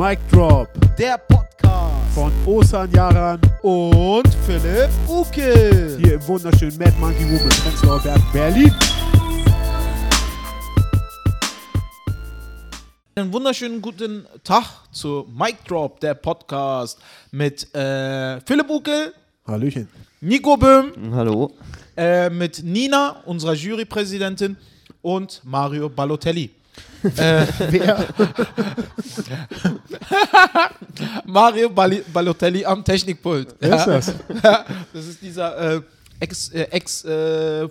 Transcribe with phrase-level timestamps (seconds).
[0.00, 0.66] Mic Drop
[0.96, 5.98] Der Podcast von Osan Yaran und Philipp Uke.
[5.98, 8.74] hier im wunderschönen Mad Monkey Room in Prenzlauer Berg, Berlin.
[13.14, 16.98] Einen wunderschönen guten Tag zu Mic Drop, der Podcast
[17.30, 19.12] mit äh, Philipp Uke,
[19.46, 19.86] Hallöchen.
[20.22, 21.52] Nico Böhm, Hallo.
[21.94, 24.56] äh, mit Nina, unserer Jurypräsidentin,
[25.02, 26.52] und Mario Balotelli.
[27.16, 28.06] Äh, Wer?
[31.26, 33.54] Mario Bali Balotelli am Technikpult.
[33.58, 34.14] Wer ist das?
[34.92, 35.80] Das ist dieser äh,
[36.20, 37.68] ex, äh, ex äh,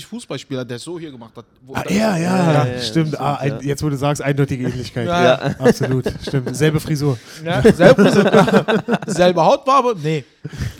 [0.00, 1.44] Fußballspieler, der so hier gemacht hat.
[1.64, 3.18] Wo- Ah, er, ja, Ja, ja, stimmt.
[3.20, 3.60] ah, ein, ja.
[3.60, 5.06] Jetzt, wo du sagst, eindeutige Ähnlichkeit.
[5.06, 5.24] Ja.
[5.24, 5.34] Ja.
[5.58, 6.56] Absolut, stimmt.
[6.56, 7.18] Selbe Frisur.
[7.44, 8.10] Ja, selbe,
[9.06, 9.94] selbe Hautfarbe?
[10.02, 10.24] Nee.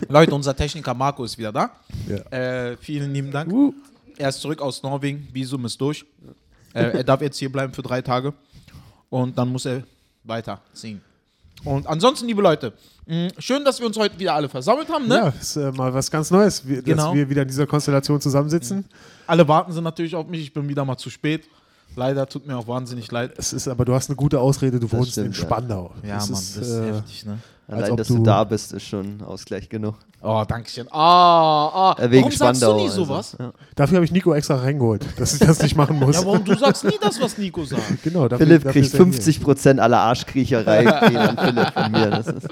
[0.08, 1.70] Leute, unser Techniker Marco ist wieder da.
[2.08, 2.70] Ja.
[2.70, 3.52] Äh, vielen lieben Dank.
[3.52, 3.72] Uh,
[4.16, 5.28] Er ist zurück aus Norwegen.
[5.32, 6.04] Visum ist durch.
[6.74, 8.34] Äh, er darf jetzt hier bleiben für drei Tage.
[9.08, 9.82] Und dann muss er
[10.24, 11.00] weiterziehen.
[11.64, 12.72] Und ansonsten, liebe Leute,
[13.06, 15.06] mh, schön, dass wir uns heute wieder alle versammelt haben.
[15.08, 15.14] Ne?
[15.14, 17.06] ja, ist äh, mal was ganz Neues, wir, Genau.
[17.06, 18.84] dass wir wieder in dieser Konstellation zusammensitzen.
[19.26, 20.40] Alle warten sie natürlich auf mich.
[20.42, 21.48] Ich bin wieder mal zu spät.
[21.96, 23.32] Leider tut mir auch wahnsinnig leid.
[23.36, 25.34] Es ist aber, du hast eine gute Ausrede, du wohnst stimmt, in.
[25.34, 25.92] Spandau.
[26.02, 27.38] Ja, das Mann, ist, das ist äh, heftig, ne?
[27.66, 29.94] Allein, dass du, du- da bist, ist schon Ausgleich genug.
[30.20, 30.86] Oh, danke schön.
[30.90, 31.96] Ah, ah.
[31.98, 32.80] Äh, wegen Warum sagst du Spandau.
[32.82, 33.36] nie also, sowas?
[33.38, 33.52] ja.
[33.74, 36.16] Dafür habe ich Nico extra reingeholt, dass ich das nicht machen muss.
[36.16, 37.82] Ja, warum du sagst nie das, was Nico sagt?
[38.02, 39.44] genau, dafür, Philipp dafür kriegt ist er hier.
[39.54, 40.86] 50% aller Arschkriecherei
[41.18, 42.10] an Philipp von mir.
[42.10, 42.48] Das ist,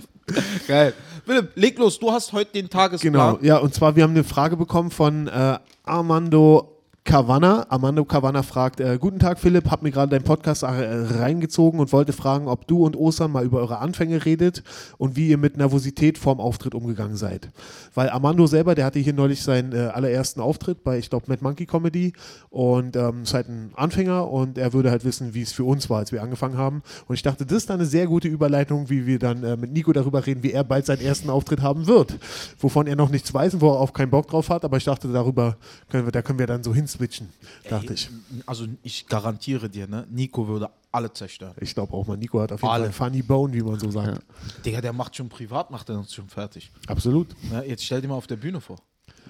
[0.67, 0.95] Geil.
[1.27, 1.99] Philipp, leg los.
[1.99, 3.13] Du hast heute den Tagesplan.
[3.13, 6.69] Genau, ja, und zwar, wir haben eine Frage bekommen von äh, Armando
[7.05, 7.67] Cavanna.
[7.69, 11.93] Armando Cavanna fragt: äh, Guten Tag, Philipp, hab mir gerade deinen Podcast äh, reingezogen und
[11.93, 14.63] wollte fragen, ob du und Osan mal über eure Anfänge redet
[14.99, 17.51] und wie ihr mit Nervosität vorm Auftritt umgegangen seid.
[17.95, 21.43] Weil Armando selber, der hatte hier neulich seinen äh, allerersten Auftritt bei, ich glaube, Mad
[21.43, 22.13] Monkey Comedy
[22.51, 25.91] und ähm, ist halt ein Anfänger und er würde halt wissen, wie es für uns
[25.91, 26.83] war, als wir angefangen haben.
[27.09, 29.73] Und ich dachte, das ist dann eine sehr gute Überleitung, wie wir dann äh, mit
[29.73, 32.17] Nico darüber reden, wie er bald seinen ersten Auftritt haben wird.
[32.59, 34.85] Wovon er noch nichts weiß und wo er auch keinen Bock drauf hat, aber ich
[34.85, 35.57] dachte, darüber
[35.91, 37.29] können wir, da können wir dann so hinswitchen,
[37.69, 38.11] dachte ich.
[38.47, 41.55] Also ich garantiere dir, ne, Nico würde alle zerstören.
[41.61, 42.93] Ich glaube auch mal, Nico hat auf jeden Alle.
[42.93, 44.23] Fall Funny Bone, wie man so sagt.
[44.65, 46.71] Digga, der macht schon privat, macht er uns schon fertig.
[46.87, 47.29] Absolut.
[47.51, 48.79] Ne, jetzt stell dir mal auf der Bühne vor.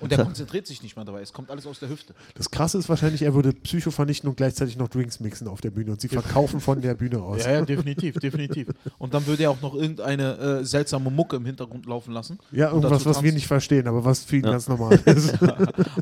[0.03, 1.21] Und der konzentriert sich nicht mehr dabei.
[1.23, 2.15] Es kommt alles aus der Hüfte.
[2.35, 5.71] Das Krasse ist wahrscheinlich, er würde Psycho vernichten und gleichzeitig noch Drinks mixen auf der
[5.71, 7.45] Bühne und sie verkaufen von der Bühne aus.
[7.45, 8.69] Ja, ja, definitiv, definitiv.
[8.99, 12.39] Und dann würde er auch noch irgendeine äh, seltsame Mucke im Hintergrund laufen lassen.
[12.51, 15.35] Ja, Und irgendwas, was wir nicht verstehen, aber was für ihn ganz normal ist.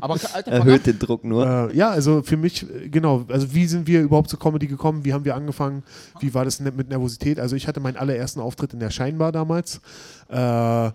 [0.01, 1.45] Aber Alter, erhöht den Druck nur.
[1.71, 5.05] Äh, ja, also für mich, äh, genau, also wie sind wir überhaupt zur Comedy gekommen?
[5.05, 5.83] Wie haben wir angefangen?
[6.19, 7.39] Wie war das ne- mit Nervosität?
[7.39, 9.81] Also ich hatte meinen allerersten Auftritt in der Scheinbar damals.
[10.29, 10.91] Äh,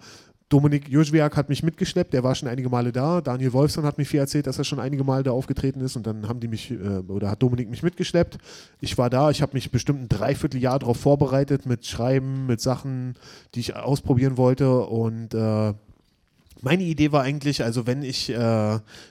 [0.49, 3.21] Dominik Joschwiak hat mich mitgeschleppt, der war schon einige Male da.
[3.21, 6.07] Daniel Wolfson hat mir viel erzählt, dass er schon einige Male da aufgetreten ist und
[6.07, 8.39] dann haben die mich, äh, oder hat Dominik mich mitgeschleppt.
[8.81, 13.15] Ich war da, ich habe mich bestimmt ein Dreivierteljahr darauf vorbereitet mit Schreiben, mit Sachen,
[13.55, 15.75] die ich ausprobieren wollte und äh,
[16.63, 18.35] meine Idee war eigentlich, also wenn ich äh,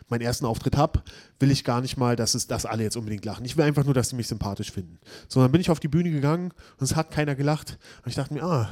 [0.09, 1.03] meinen ersten Auftritt habe,
[1.40, 3.45] will ich gar nicht mal, dass es dass alle jetzt unbedingt lachen.
[3.45, 5.00] Ich will einfach nur, dass sie mich sympathisch finden.
[5.28, 7.78] So, dann bin ich auf die Bühne gegangen und es hat keiner gelacht.
[8.03, 8.69] Und ich dachte mir, ah,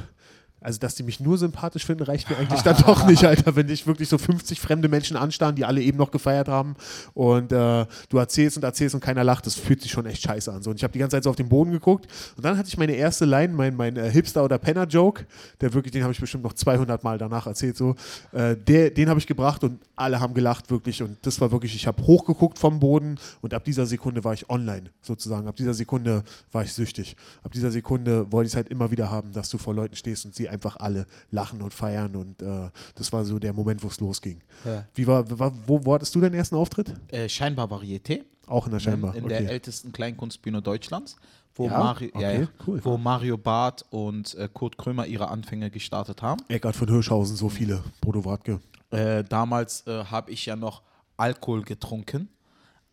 [0.64, 3.66] also dass die mich nur sympathisch finden, reicht mir eigentlich dann doch nicht, Alter, wenn
[3.66, 6.74] dich wirklich so 50 fremde Menschen anstarren, die alle eben noch gefeiert haben
[7.12, 10.50] und äh, du erzählst und erzählst und keiner lacht, das fühlt sich schon echt scheiße
[10.50, 10.62] an.
[10.62, 12.68] So, und ich habe die ganze Zeit so auf den Boden geguckt und dann hatte
[12.68, 15.26] ich meine erste Line, mein, mein äh, Hipster- oder Penner-Joke,
[15.60, 17.94] der wirklich, den habe ich bestimmt noch 200 Mal danach erzählt, so,
[18.32, 21.74] äh, der, den habe ich gebracht und alle haben gelacht wirklich und das war wirklich,
[21.74, 25.74] ich habe hochgeguckt vom Boden und ab dieser Sekunde war ich online sozusagen, ab dieser
[25.74, 29.50] Sekunde war ich süchtig, ab dieser Sekunde wollte ich es halt immer wieder haben, dass
[29.50, 33.24] du vor Leuten stehst und sie einfach alle lachen und feiern und äh, das war
[33.26, 34.40] so der Moment, wo es losging.
[34.64, 34.86] Ja.
[34.94, 36.94] Wie war, war wo, wo hattest du deinen ersten Auftritt?
[37.08, 38.22] äh, Scheinbar Varieté.
[38.46, 39.14] Auch in der Scheinbar.
[39.14, 41.16] In der ältesten Kleinkunstbühne Deutschlands,
[41.54, 41.78] wo, Ja?
[41.78, 42.80] Mario, Okay, ja, cool.
[42.84, 46.42] wo Mario Barth und äh, Kurt Krömer ihre Anfänge gestartet haben.
[46.48, 47.82] Eckart von Hirschhausen, so viele.
[48.00, 48.60] Bodo Wartke.
[48.90, 50.82] Äh, damals äh, habe ich ja noch
[51.16, 52.28] Alkohol getrunken.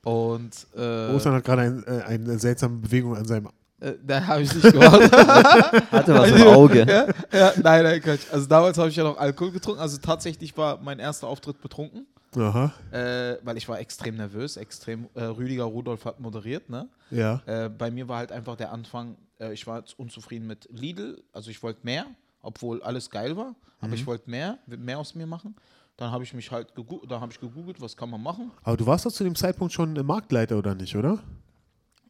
[0.03, 3.49] Und äh, Ostern hat gerade ein, äh, eine seltsame Bewegung an seinem.
[3.81, 5.01] Äh, da habe ich nicht gemacht.
[5.91, 6.85] Hatte was im Auge.
[6.87, 7.07] ja,
[7.37, 8.21] ja, nein, nein, Quatsch.
[8.31, 9.81] Also damals habe ich ja noch Alkohol getrunken.
[9.81, 12.05] Also tatsächlich war mein erster Auftritt betrunken.
[12.37, 12.71] Aha.
[12.91, 15.09] Äh, weil ich war extrem nervös, extrem.
[15.15, 16.87] Äh, Rüdiger Rudolf hat moderiert, ne?
[17.09, 17.41] Ja.
[17.45, 21.21] Äh, bei mir war halt einfach der Anfang, äh, ich war jetzt unzufrieden mit Lidl,
[21.33, 22.05] also ich wollte mehr,
[22.41, 25.55] obwohl alles geil war, aber ich wollte mehr, mehr aus mir machen.
[25.97, 28.49] Dann habe ich mich halt gegoo- da habe ich gegoogelt, was kann man machen.
[28.63, 31.19] Aber du warst doch zu dem Zeitpunkt schon Marktleiter, oder nicht, oder?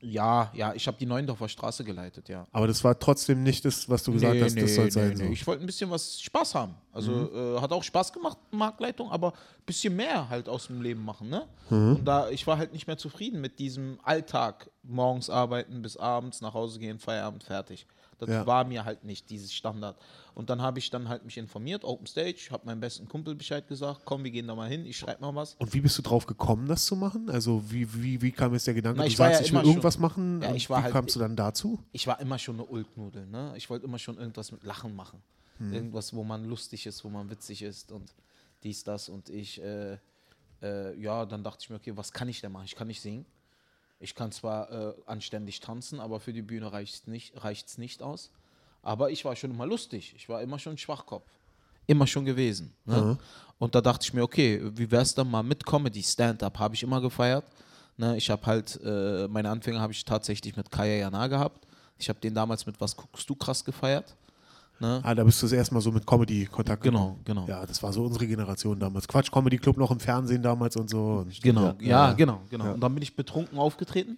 [0.02, 2.48] Ja, ja, ich habe die Neuendorfer Straße geleitet, ja.
[2.52, 5.16] Aber das war trotzdem nicht das, was du gesagt hast, das soll sein.
[5.16, 5.24] so.
[5.26, 6.76] Ich wollte ein bisschen was Spaß haben.
[6.92, 11.06] Also äh, hat auch Spaß gemacht, Marktleitung, aber ein bisschen mehr halt aus dem Leben
[11.06, 11.30] machen.
[11.30, 11.48] Ne?
[11.70, 16.42] Und da ich war halt nicht mehr zufrieden mit diesem Alltag, morgens arbeiten bis abends,
[16.42, 17.86] nach Hause gehen, Feierabend, fertig.
[18.22, 18.46] Das Ja.
[18.46, 19.98] war mir halt nicht, dieses Standard.
[20.36, 23.68] Und dann habe ich dann halt mich informiert, Open Stage, habe meinem besten Kumpel Bescheid
[23.68, 25.56] gesagt, komm, wir gehen da mal hin, ich schreibe mal was.
[25.56, 27.30] Und wie bist du drauf gekommen, das zu machen?
[27.32, 29.54] Also wie, wie, wie kam jetzt der Gedanke, Na, du ich war sagst, ja ich
[29.54, 30.42] will irgendwas schon- machen?
[30.44, 31.80] Ja, ich wie halt- kamst du dann dazu?
[31.92, 33.54] ich war immer schon eine Ulknudel, ne?
[33.58, 35.22] Ich wollte immer schon irgendwas mit Lachen machen.
[35.58, 35.74] Hm.
[35.74, 38.14] Irgendwas, wo man lustig ist, wo man witzig ist und
[38.64, 39.10] dies, das.
[39.10, 39.98] Und ich, äh,
[40.62, 42.66] äh, ja, dann dachte ich mir, okay, was kann ich denn machen?
[42.66, 43.26] Ich kann nicht singen.
[44.02, 48.02] Ich kann zwar äh, anständig tanzen, aber für die Bühne reicht es nicht, reicht's nicht
[48.02, 48.32] aus.
[48.82, 50.14] Aber ich war schon immer lustig.
[50.18, 51.30] Ich war immer schon ein Schwachkopf.
[51.86, 52.74] Immer schon gewesen.
[52.86, 53.18] Ne?
[53.60, 56.02] Und da dachte ich mir, okay, wie wär's dann mal mit Comedy?
[56.02, 57.46] Stand-up habe ich immer gefeiert.
[57.96, 58.18] Ne?
[58.18, 61.68] Ich habe halt, äh, meine Anfänge habe ich tatsächlich mit Kaya Jana gehabt.
[62.00, 64.16] Ich habe den damals mit Was guckst du krass gefeiert.
[64.82, 65.00] Ne?
[65.04, 67.22] Ah, da bist du das erste Mal so mit Comedy Kontakt Genau, gekommen.
[67.24, 67.46] genau.
[67.48, 69.08] Ja, das war so unsere Generation damals.
[69.08, 71.20] Quatsch Comedy Club noch im Fernsehen damals und so.
[71.20, 72.14] Und Genau, ja, Ja.
[72.14, 72.74] genau, genau.
[72.74, 74.18] Und dann bin ich betrunken aufgetreten.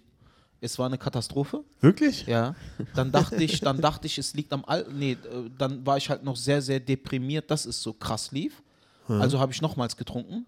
[0.62, 1.62] Es war eine Katastrophe.
[1.82, 2.24] Wirklich?
[2.26, 2.54] Ja.
[2.94, 5.16] Dann dachte ich, dann dachte ich, es liegt am Al nee, äh,
[5.58, 8.62] dann war ich halt noch sehr, sehr deprimiert, dass es so krass lief.
[9.06, 10.46] Also habe ich nochmals getrunken.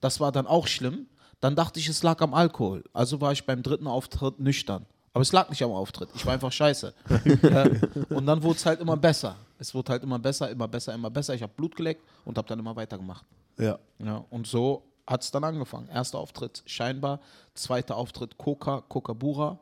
[0.00, 1.04] Das war dann auch schlimm.
[1.40, 2.82] Dann dachte ich, es lag am Alkohol.
[2.94, 4.86] Also war ich beim dritten Auftritt nüchtern.
[5.14, 6.08] Aber es lag nicht am Auftritt.
[6.14, 6.94] Ich war einfach scheiße.
[7.42, 7.66] ja.
[8.08, 9.36] Und dann wurde es halt immer besser.
[9.58, 11.34] Es wurde halt immer besser, immer besser, immer besser.
[11.34, 13.24] Ich habe Blut geleckt und habe dann immer weitergemacht.
[13.58, 13.78] Ja.
[13.98, 15.88] Ja, und so hat es dann angefangen.
[15.88, 17.20] Erster Auftritt scheinbar,
[17.54, 19.58] zweiter Auftritt Coca, Coca-Bura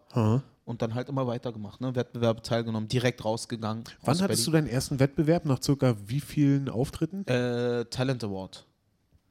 [0.64, 1.80] und dann halt immer weitergemacht.
[1.80, 1.94] Ne?
[1.96, 3.82] Wettbewerbe teilgenommen, direkt rausgegangen.
[4.02, 5.46] Wann hattest du deinen ersten Wettbewerb?
[5.46, 7.24] Nach circa wie vielen Auftritten?
[7.24, 7.80] Berlin.
[7.80, 8.64] Äh, Talent Award.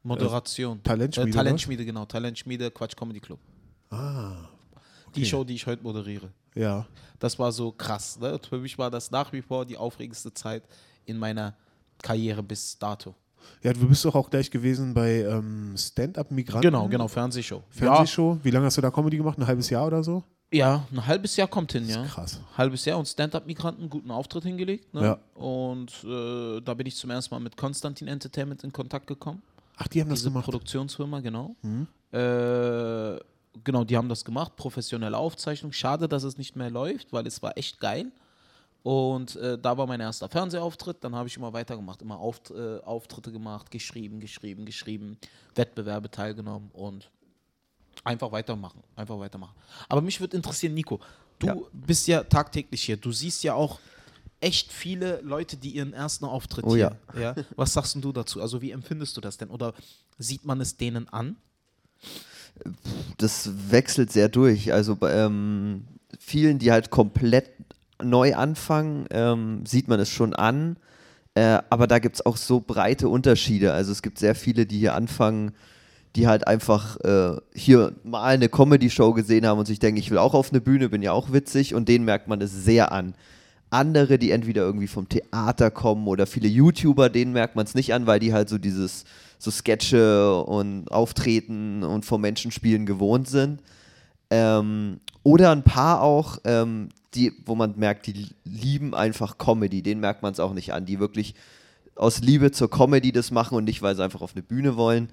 [0.03, 0.81] Moderation.
[0.83, 2.05] Talentschmiede, Äh, Talentschmiede, genau.
[2.05, 3.39] Talentschmiede, Quatsch Comedy Club.
[3.89, 4.49] Ah,
[5.15, 6.29] Die Show, die ich heute moderiere.
[6.55, 6.85] ja.
[7.19, 8.17] Das war so krass.
[8.17, 8.39] Ne?
[8.47, 10.63] Für mich war das nach wie vor die aufregendste Zeit
[11.05, 11.53] in meiner
[12.01, 13.13] Karriere bis dato.
[13.61, 16.61] Ja, du bist doch auch gleich gewesen bei ähm, Stand-Up Migranten.
[16.61, 17.61] Genau, genau, Fernsehshow.
[17.69, 18.37] Fernsehshow.
[18.41, 19.37] Wie lange hast du da Comedy gemacht?
[19.37, 20.23] Ein halbes Jahr oder so?
[20.51, 22.05] Ja, ja, ein halbes Jahr kommt hin, ja.
[22.05, 22.39] Krass.
[22.57, 24.93] halbes Jahr und Stand-Up-Migranten einen guten Auftritt hingelegt.
[24.93, 25.01] Ne?
[25.03, 25.19] Ja.
[25.41, 29.41] Und äh, da bin ich zum ersten Mal mit Konstantin Entertainment in Kontakt gekommen.
[29.75, 30.45] Ach, die haben das Diese gemacht.
[30.45, 31.55] Produktionsfirma, genau.
[32.11, 33.19] Äh,
[33.63, 34.55] genau, die haben das gemacht.
[34.55, 35.71] Professionelle Aufzeichnung.
[35.71, 38.11] Schade, dass es nicht mehr läuft, weil es war echt geil.
[38.81, 41.03] Und äh, da war mein erster Fernsehauftritt.
[41.03, 45.17] Dann habe ich immer weitergemacht, immer Auft äh, Auftritte gemacht, geschrieben, geschrieben, geschrieben,
[45.55, 47.09] Wettbewerbe teilgenommen und
[48.05, 48.81] einfach weitermachen.
[48.95, 49.55] Einfach weitermachen.
[49.89, 50.99] Aber mich würde interessieren, Nico,
[51.39, 51.55] du Ja.
[51.73, 52.95] bist ja tagtäglich hier.
[52.95, 53.79] Du siehst ja auch
[54.39, 56.97] echt viele Leute, die ihren ersten Auftritt Oh hier.
[57.19, 57.35] Ja.
[57.57, 58.41] Was sagst du dazu?
[58.41, 59.49] Also wie empfindest du das denn?
[59.49, 59.73] Oder
[60.17, 61.35] sieht man es denen an?
[63.17, 64.73] Das wechselt sehr durch.
[64.73, 65.85] Also bei ähm,
[66.19, 67.51] vielen, die halt komplett
[68.01, 70.77] neu anfangen, ähm, sieht man es schon an.
[71.35, 73.73] Äh, aber da gibt es auch so breite Unterschiede.
[73.73, 75.51] Also es gibt sehr viele, die hier anfangen,
[76.15, 80.17] die halt einfach äh, hier mal eine Comedy-Show gesehen haben und sich denken, ich will
[80.17, 83.13] auch auf eine Bühne, bin ja auch witzig und denen merkt man es sehr an.
[83.69, 87.93] Andere, die entweder irgendwie vom Theater kommen oder viele YouTuber, denen merkt man es nicht
[87.93, 89.05] an, weil die halt so dieses
[89.39, 93.61] so Sketche und Auftreten und vor Menschen spielen gewohnt sind.
[94.29, 100.01] Ähm, oder ein paar auch, ähm, die, wo man merkt, die lieben einfach Comedy, denen
[100.01, 101.33] merkt man es auch nicht an, die wirklich
[101.95, 105.09] aus Liebe zur Comedy das machen und nicht, weil sie einfach auf eine Bühne wollen.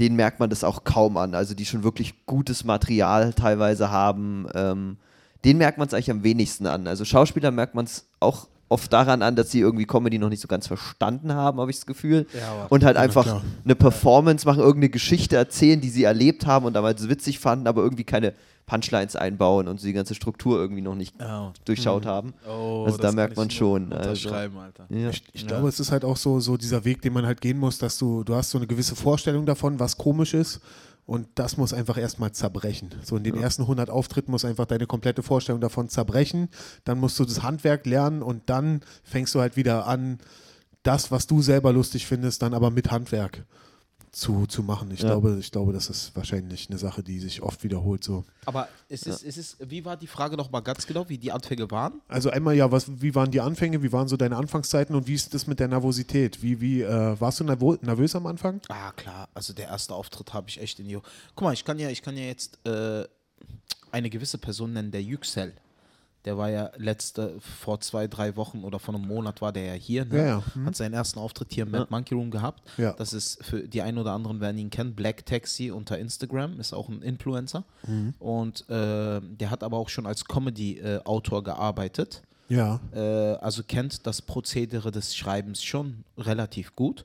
[0.00, 1.34] Denen merkt man das auch kaum an.
[1.34, 4.46] Also die schon wirklich gutes Material teilweise haben.
[4.54, 4.96] Ähm,
[5.44, 6.86] den merkt man es eigentlich am wenigsten an.
[6.88, 10.40] Also Schauspieler merkt man es auch oft daran an, dass sie irgendwie Comedy noch nicht
[10.40, 12.26] so ganz verstanden haben, habe ich das Gefühl.
[12.38, 13.42] Ja, und halt einfach klar.
[13.64, 17.82] eine Performance machen, irgendeine Geschichte erzählen, die sie erlebt haben und damals witzig fanden, aber
[17.82, 18.32] irgendwie keine
[18.66, 21.52] Punchlines einbauen und sie die ganze Struktur irgendwie noch nicht Ja.
[21.66, 22.32] durchschaut haben.
[22.48, 24.86] Oh, Also da merkt man schon, also- Unterschreiben, Alter.
[24.88, 25.10] Ja.
[25.10, 25.48] Ich, ich Ja.
[25.48, 27.98] glaube, es ist halt auch so, so dieser Weg, den man halt gehen muss, dass
[27.98, 30.60] du, du hast so eine gewisse Vorstellung davon, was komisch ist.
[31.06, 32.94] Und das muss einfach erstmal zerbrechen.
[33.02, 36.48] So in den ersten 100 Auftritten muss einfach deine komplette Vorstellung davon zerbrechen.
[36.84, 40.18] Dann musst du das Handwerk lernen und dann fängst du halt wieder an,
[40.82, 43.44] das, was du selber lustig findest, dann aber mit Handwerk
[44.14, 44.90] zu, zu machen.
[44.92, 45.08] Ich, Ja.
[45.10, 48.04] glaube, ich glaube, das ist wahrscheinlich eine Sache, die sich oft wiederholt.
[48.04, 48.24] So.
[48.46, 51.32] Aber es ist, es ist, wie war die Frage noch mal ganz genau, wie die
[51.32, 52.00] Anfänge waren?
[52.08, 55.14] Also einmal ja, was, wie waren die Anfänge, wie waren so deine Anfangszeiten und wie
[55.14, 56.42] ist das mit der Nervosität?
[56.42, 58.60] Wie, wie äh, warst du nervo nervös am Anfang?
[58.68, 60.94] Ah, klar, also der erste Auftritt habe ich echt in die.
[61.34, 63.04] Guck mal, ich kann ja, ich kann ja jetzt äh,
[63.90, 65.54] eine gewisse Person nennen, der Yüksel.
[66.24, 69.72] Der war ja letzte, vor zwei, drei Wochen oder vor einem Monat war der ja
[69.74, 70.04] hier.
[70.06, 70.16] Ne?
[70.16, 70.66] Ja, ja, hm.
[70.66, 72.62] Hat seinen ersten Auftritt hier im Mad Monkey Room gehabt.
[72.78, 72.92] Ja.
[72.94, 74.94] Das ist für die einen oder anderen werden ihn kennen.
[74.94, 77.64] Black Taxi unter Instagram, ist auch ein Influencer.
[77.86, 78.14] Mhm.
[78.18, 82.22] Und äh, der hat aber auch schon als Comedy-Autor gearbeitet.
[82.48, 82.80] Ja.
[82.92, 87.04] Äh, also kennt das Prozedere des Schreibens schon relativ gut.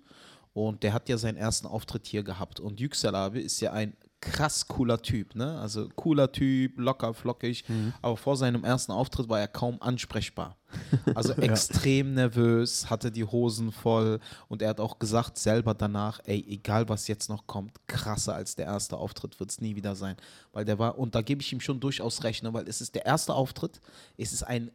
[0.54, 2.60] Und der hat ja seinen ersten Auftritt hier gehabt.
[2.60, 5.60] Und Yüksel ist ja ein krass cooler Typ, ne?
[5.60, 7.64] Also cooler Typ, locker, flockig.
[8.02, 10.58] Aber vor seinem ersten Auftritt war er kaum ansprechbar.
[11.16, 16.46] Also extrem nervös, hatte die Hosen voll und er hat auch gesagt selber danach, ey,
[16.48, 20.16] egal was jetzt noch kommt, krasser als der erste Auftritt wird es nie wieder sein.
[20.54, 22.54] Weil der war, und da gebe ich ihm schon durchaus recht, ne?
[22.54, 23.82] weil es ist der erste Auftritt,
[24.18, 24.72] es ist ein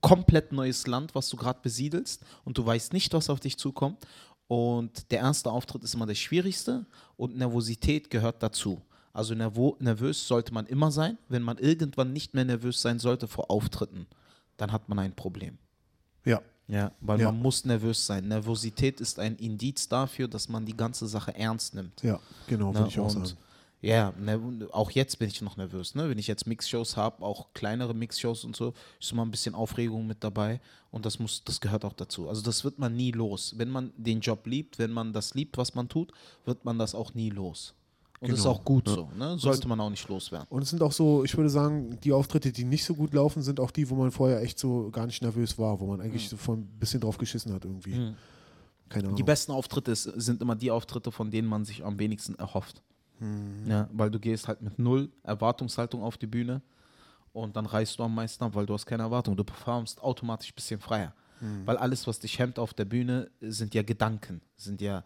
[0.00, 4.06] komplett neues Land, was du gerade besiedelst und du weißt nicht, was auf dich zukommt.
[4.50, 6.84] Und der erste Auftritt ist immer der schwierigste
[7.16, 8.82] und Nervosität gehört dazu.
[9.12, 11.18] Also nervös sollte man immer sein.
[11.28, 14.08] Wenn man irgendwann nicht mehr nervös sein sollte vor Auftritten,
[14.56, 15.56] dann hat man ein Problem.
[16.24, 16.42] Ja.
[16.66, 17.30] Ja, weil Ja.
[17.30, 18.26] man muss nervös sein.
[18.26, 22.02] Nervosität ist ein Indiz dafür, dass man die ganze Sache ernst nimmt.
[22.02, 22.78] Ja, genau, Ne?
[22.80, 23.28] würde ich auch sagen.
[23.82, 24.38] Ja, ne,
[24.72, 25.94] auch jetzt bin ich noch nervös.
[25.94, 26.08] Ne?
[26.10, 30.06] Wenn ich jetzt Mixshows habe, auch kleinere Mixshows und so, ist immer ein bisschen Aufregung
[30.06, 30.60] mit dabei.
[30.90, 32.28] Und das muss, das gehört auch dazu.
[32.28, 33.54] Also das wird man nie los.
[33.56, 36.12] Wenn man den Job liebt, wenn man das liebt, was man tut,
[36.44, 37.72] wird man das auch nie los.
[38.20, 38.56] Und das ist Genau.
[38.56, 39.10] auch gut so.
[39.16, 39.38] Ne?
[39.38, 40.46] Sollte man auch nicht loswerden.
[40.50, 43.42] Und es sind auch so, ich würde sagen, die Auftritte, die nicht so gut laufen,
[43.42, 46.28] sind auch die, wo man vorher echt so gar nicht nervös war, wo man eigentlich
[46.28, 48.12] so von ein bisschen drauf geschissen hat irgendwie.
[48.90, 49.16] Keine Ahnung.
[49.16, 52.82] Die besten Auftritte sind immer die Auftritte, von denen man sich am wenigsten erhofft.
[53.66, 56.62] Ja, weil du gehst halt mit null Erwartungshaltung auf die Bühne
[57.32, 59.36] und dann reißt du am meisten ab, weil du hast keine Erwartung.
[59.36, 61.12] Du performst automatisch ein bisschen freier.
[61.64, 65.04] Weil alles, was dich hemmt auf der Bühne, sind ja Gedanken, sind ja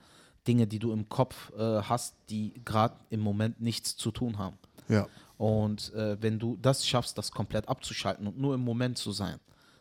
[0.48, 4.58] Dinge, die du im Kopf äh, hast, die gerade im Moment nichts zu tun haben.
[4.88, 5.06] ja,
[5.36, 9.38] Und äh, wenn du das schaffst, das komplett abzuschalten und nur im Moment zu sein,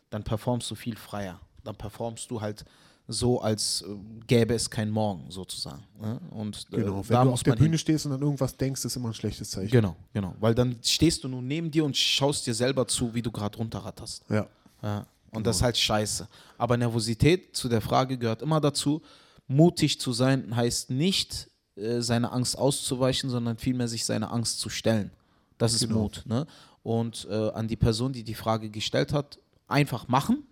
[0.10, 1.40] dann performst du viel freier.
[1.64, 2.66] Dann performst du halt
[3.08, 3.96] so, als äh,
[4.28, 5.84] gäbe es kein Morgen sozusagen.
[6.02, 6.20] Ne?
[6.32, 7.04] Und äh, genau.
[7.08, 7.66] Wenn da du auf der man hin.
[7.68, 9.72] Bühne stehst und an irgendwas denkst, ist immer ein schlechtes Zeichen.
[9.72, 10.34] Genau, genau.
[10.40, 13.58] Weil dann stehst du nun neben dir und schaust dir selber zu, wie du gerade
[13.58, 14.24] runterratterst.
[14.30, 14.48] Ja,
[14.82, 15.06] Ja.
[15.32, 16.28] Und das ist halt scheiße.
[16.60, 19.02] Aber Nervosität zu der Frage gehört immer dazu.
[19.48, 24.70] Mutig zu sein heißt nicht, äh, seine Angst auszuweichen, sondern vielmehr sich seine Angst zu
[24.70, 25.10] stellen.
[25.58, 26.04] Das ist Genau.
[26.04, 26.22] Mut.
[26.26, 26.46] Ne?
[26.84, 30.44] Und äh, an die Person, die die Frage gestellt hat, einfach machen.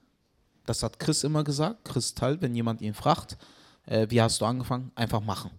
[0.66, 1.86] Das hat Chris immer gesagt.
[1.86, 3.38] Chris Tall, wenn jemand ihn fragt,
[3.86, 4.92] äh, wie hast du angefangen?
[4.96, 5.52] Einfach machen.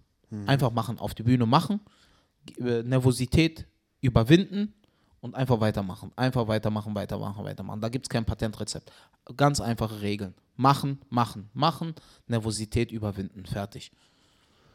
[0.47, 0.99] Einfach machen.
[0.99, 1.79] Auf die Bühne machen.
[2.57, 3.67] Äh, Nervosität
[4.01, 4.73] überwinden
[5.21, 6.11] und einfach weitermachen.
[6.15, 7.81] Einfach weitermachen, weitermachen, weitermachen.
[7.81, 8.91] Da gibt es kein Patentrezept.
[9.37, 10.33] Ganz einfache Regeln.
[10.55, 11.95] Machen, machen, machen,
[12.27, 13.45] Nervosität überwinden.
[13.45, 13.91] Fertig.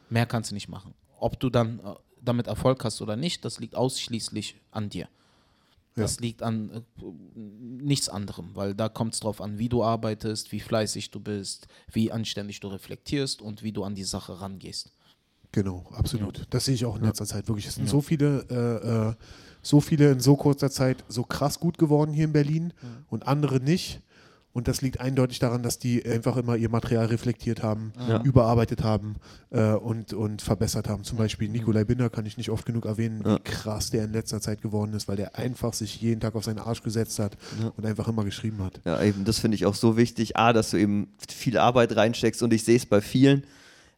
[0.09, 0.95] Mehr kannst du nicht machen.
[1.19, 5.09] Ob du dann äh, damit Erfolg hast oder nicht, das liegt ausschließlich an dir.
[6.03, 10.53] Das liegt an äh, nichts anderem, weil da kommt es drauf an, wie du arbeitest,
[10.53, 14.93] wie fleißig du bist, wie anständig du reflektierst und wie du an die Sache rangehst.
[15.53, 16.47] genau, absolut.
[16.51, 17.67] Das sehe ich auch in letzter Zeit wirklich.
[17.67, 19.15] Es sind so viele, äh, äh,
[19.63, 22.73] so viele in so kurzer Zeit so krass gut geworden hier in Berlin
[23.09, 24.01] und andere nicht.
[24.59, 28.21] Und das liegt eindeutig daran, dass die einfach immer ihr Material reflektiert haben, Ja.
[28.25, 29.15] überarbeitet haben
[29.51, 31.05] äh, und, und verbessert haben.
[31.05, 33.37] Zum Beispiel Nikolai Binder kann ich nicht oft genug erwähnen, Ja.
[33.37, 36.43] wie krass der in letzter Zeit geworden ist, weil der einfach sich jeden Tag auf
[36.43, 37.37] seinen Arsch gesetzt hat
[37.77, 38.81] und einfach immer geschrieben hat.
[38.85, 40.37] Ja, eben, das finde ich auch so wichtig.
[40.37, 43.45] A, dass du eben viel Arbeit reinsteckst und ich sehe es bei vielen,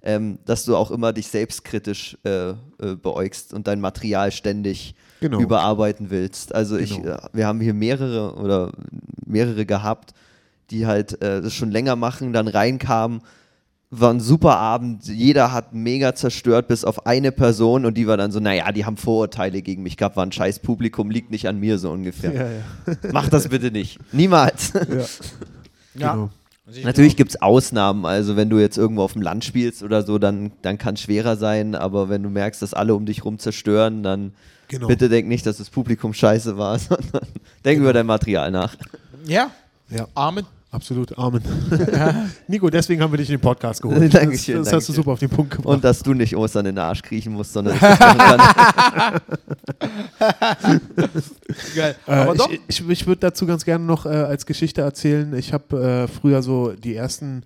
[0.02, 2.54] ähm, dass du auch immer dich selbstkritisch äh, äh,
[3.02, 5.40] beäugst und dein Material ständig Genau.
[5.40, 6.54] überarbeiten willst.
[6.54, 7.14] Also ich, Genau.
[7.16, 8.72] äh, wir haben hier mehrere oder
[9.26, 10.12] mehrere gehabt,
[10.70, 13.22] die halt äh, das schon länger machen, dann reinkamen,
[13.92, 18.16] war ein super Abend, jeder hat mega zerstört, bis auf eine Person und die war
[18.16, 21.48] dann so, naja, die haben Vorurteile gegen mich gehabt, war ein scheiß Publikum, liegt nicht
[21.48, 22.32] an mir so ungefähr.
[22.34, 23.10] Ja, ja.
[23.12, 23.98] Mach das bitte nicht.
[24.12, 24.72] Niemals.
[24.74, 25.04] ja.
[25.92, 26.30] Genau.
[26.84, 30.18] Natürlich gibt es Ausnahmen, also wenn du jetzt irgendwo auf dem Land spielst oder so,
[30.20, 33.40] dann, dann kann es schwerer sein, aber wenn du merkst, dass alle um dich rum
[33.40, 34.32] zerstören, dann
[34.68, 34.86] Genau.
[34.86, 37.26] bitte denk nicht, dass das Publikum scheiße war, sondern
[37.64, 38.76] denk über dein Material nach.
[39.26, 39.50] Ja,
[39.88, 40.06] Ja.
[40.14, 40.46] Amen.
[40.72, 41.42] Absolut, Amen.
[42.46, 44.14] Nico, deswegen haben wir dich in den Podcast geholt.
[44.14, 45.74] Dankeschön, Das, das hast du super auf den Punkt gebracht.
[45.74, 49.20] Und dass du nicht Ostern in den Arsch kriechen musst, sondern ich das machen kann.
[51.74, 51.96] Geil.
[52.06, 52.50] Äh, Aber doch.
[52.50, 55.34] ich ich, ich würde dazu ganz gerne noch äh, als Geschichte erzählen.
[55.34, 57.42] Ich habe äh, früher so die ersten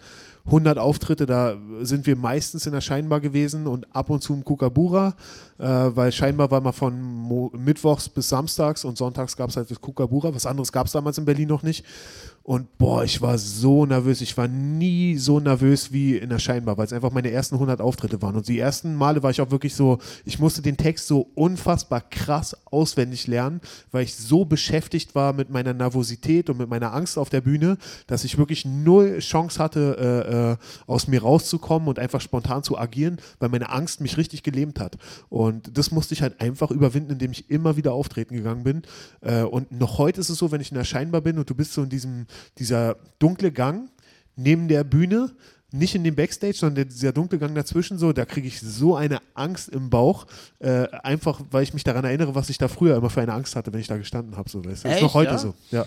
[0.47, 4.45] 100 Auftritte, da sind wir meistens in der Scheinbar gewesen und ab und zu im
[4.45, 5.15] Kukabura,
[5.59, 9.71] äh, weil Scheinbar war mal von Mo Mittwochs bis Samstags und Sonntags gab es halt
[9.71, 10.35] das Kukabura.
[10.35, 11.83] Was anderes gab es damals in Berlin noch nicht.
[12.47, 14.21] Und boah, ich war so nervös.
[14.21, 17.81] Ich war nie so nervös wie in der Scheinbar, weil es einfach meine ersten 100
[17.81, 18.37] Auftritte waren.
[18.37, 19.97] Und die ersten Male war ich auch wirklich so,
[20.27, 25.49] ich musste den Text so unfassbar krass auswendig lernen, weil ich so beschäftigt war mit
[25.49, 29.97] meiner Nervosität und mit meiner Angst auf der Bühne, dass ich wirklich null Chance hatte,
[29.99, 34.43] äh, äh, aus mir rauszukommen und einfach spontan zu agieren, weil meine Angst mich richtig
[34.43, 34.99] gelähmt hat.
[35.31, 38.83] Und das musste ich halt einfach überwinden, indem ich immer wieder auftreten gegangen bin.
[39.23, 41.55] Äh, und noch heute ist es so, wenn ich in der Scheinbar bin und du
[41.55, 42.27] bist so in diesem,
[42.59, 43.91] dieser dunkle Gang
[44.37, 45.31] neben der Bühne,
[45.71, 48.95] nicht in dem Backstage, sondern der, dieser dunkle Gang dazwischen so, da kriege ich so
[48.95, 50.25] eine Angst im Bauch,
[50.61, 53.57] äh, einfach weil ich mich daran erinnere, was ich da früher immer für eine Angst
[53.57, 54.49] hatte, wenn ich da gestanden habe.
[54.49, 54.89] So, weißt du?
[54.89, 55.39] ist noch heute ja?
[55.39, 55.55] so.
[55.73, 55.85] Ja.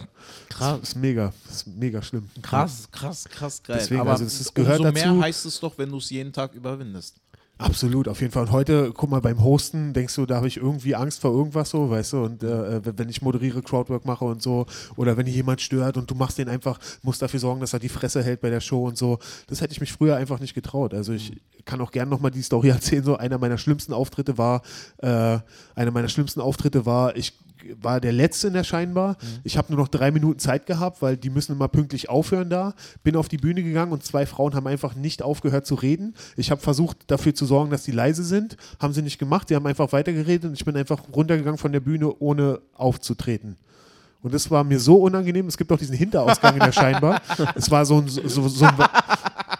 [0.49, 0.79] Krass.
[0.81, 2.29] Das ist mega, das ist mega schlimm.
[2.41, 3.77] Krass, krass, krass, geil.
[3.79, 5.13] Deswegen, Aber also es ist- gehört umso dazu.
[5.13, 7.15] mehr heißt es doch, wenn du es jeden Tag überwindest.
[7.59, 8.43] Absolut, auf jeden Fall.
[8.43, 11.71] Und heute, guck mal, beim Hosten denkst du, da habe ich irgendwie Angst vor irgendwas
[11.71, 15.25] so, weißt du, und äh, wenn wenn ich moderiere, Crowdwork mache und so, oder wenn
[15.25, 18.23] hier jemand stört und du machst den einfach, musst dafür sorgen, dass er die Fresse
[18.23, 20.93] hält bei der Show und so, das hätte ich mich früher einfach nicht getraut.
[20.93, 24.61] Also ich kann auch gerne nochmal die Story erzählen, so einer meiner schlimmsten Auftritte war,
[24.97, 25.39] äh,
[25.73, 27.33] einer meiner schlimmsten Auftritte war, ich
[27.81, 29.17] war der Letzte in der Scheinbar.
[29.43, 32.73] Ich habe nur noch drei Minuten Zeit gehabt, weil die müssen immer pünktlich aufhören da.
[33.03, 36.15] Bin auf die Bühne gegangen und zwei Frauen haben einfach nicht aufgehört zu reden.
[36.35, 38.57] Ich habe versucht, dafür zu sorgen, dass die leise sind.
[38.79, 39.49] Haben sie nicht gemacht.
[39.49, 43.57] Die haben einfach weitergeredet und ich bin einfach runtergegangen von der Bühne, ohne aufzutreten.
[44.21, 45.47] Und das war mir so unangenehm.
[45.47, 47.21] Es gibt auch diesen Hinterausgang in der Scheinbar.
[47.55, 48.07] Es war so ein.
[48.07, 48.75] So, so, so ein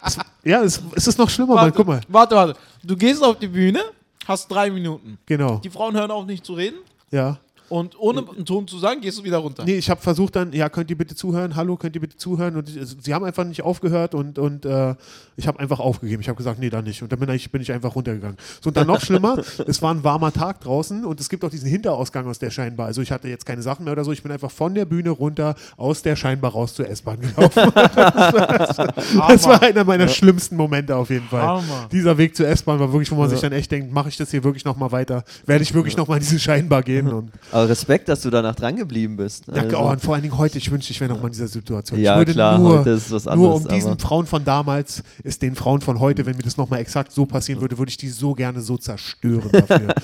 [0.06, 1.74] es, ja, es, es ist noch schlimmer, Mann.
[1.74, 2.02] Guck mal.
[2.08, 2.60] warte, warte.
[2.84, 3.82] Du gehst auf die Bühne,
[4.26, 5.18] hast drei Minuten.
[5.26, 5.58] Genau.
[5.58, 6.78] Die Frauen hören auf nicht zu reden
[7.12, 7.38] Ja.
[7.70, 9.64] Und ohne einen Ton zu sagen, gehst du wieder runter.
[9.66, 11.56] Nee, ich habe versucht dann, ja, könnt ihr bitte zuhören?
[11.56, 12.56] Hallo, könnt ihr bitte zuhören?
[12.56, 14.96] Und ich, sie haben einfach nicht aufgehört und, und äh,
[15.36, 16.22] ich habe einfach aufgegeben.
[16.22, 17.04] Ich habe gesagt, nee, dann nicht.
[17.04, 18.38] Und dann bin ich, bin ich einfach runtergegangen.
[18.62, 21.50] So, und dann noch schlimmer, es war ein warmer Tag draußen und es gibt auch
[21.50, 22.88] diesen Hinterausgang aus der Scheinbar.
[22.88, 24.12] Also ich hatte jetzt keine Sachen mehr oder so.
[24.12, 27.72] Ich bin einfach von der Bühne runter aus der Scheinbar raus zur S-Bahn gelaufen.
[27.76, 31.42] das war einer meiner schlimmsten Momente auf jeden Fall.
[31.42, 31.88] Hammer.
[31.92, 34.32] Dieser Weg zur S-Bahn war wirklich, wo man sich dann echt denkt, mache ich das
[34.32, 35.24] hier wirklich nochmal weiter?
[35.46, 37.08] Werde ich wirklich nochmal in diese Scheinbar gehen?
[37.18, 39.48] Und Aber Respekt, dass du danach dran geblieben bist.
[39.48, 41.34] ja, Also- oh, und vor allen Dingen heute, ich wünschte, ich wäre noch mal in
[41.34, 42.00] dieser Situation.
[42.00, 45.02] Ja, ich würde klar, nur, heute ist was nur um anderes, diesen Frauen von damals,
[45.24, 47.98] ist den Frauen von heute, wenn mir das nochmal exakt so passieren würde, würde ich
[47.98, 49.96] die so gerne so zerstören dafür.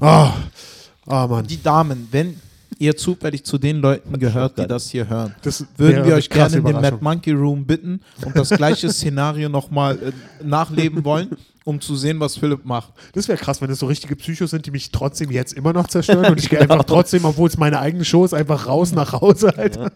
[0.00, 0.28] oh,
[1.06, 1.46] oh Mann.
[1.46, 2.40] Die Damen, wenn
[2.78, 6.56] ihr zufällig zu den Leuten gehört, die das hier hören, Das würden wir euch gerne
[6.56, 6.96] in den Mad.
[7.02, 11.28] Monkey Room bitten und das gleiche Szenario nochmal äh, nachleben wollen,
[11.64, 12.92] um zu sehen, was Philipp macht.
[13.14, 15.88] Das wäre krass, wenn es so richtige Psychos sind, die mich trotzdem jetzt immer noch
[15.88, 19.12] zerstören und ich gehe einfach trotzdem, obwohl es meine eigene Show ist, einfach raus nach
[19.12, 19.56] Hause.
[19.56, 19.90] Alter.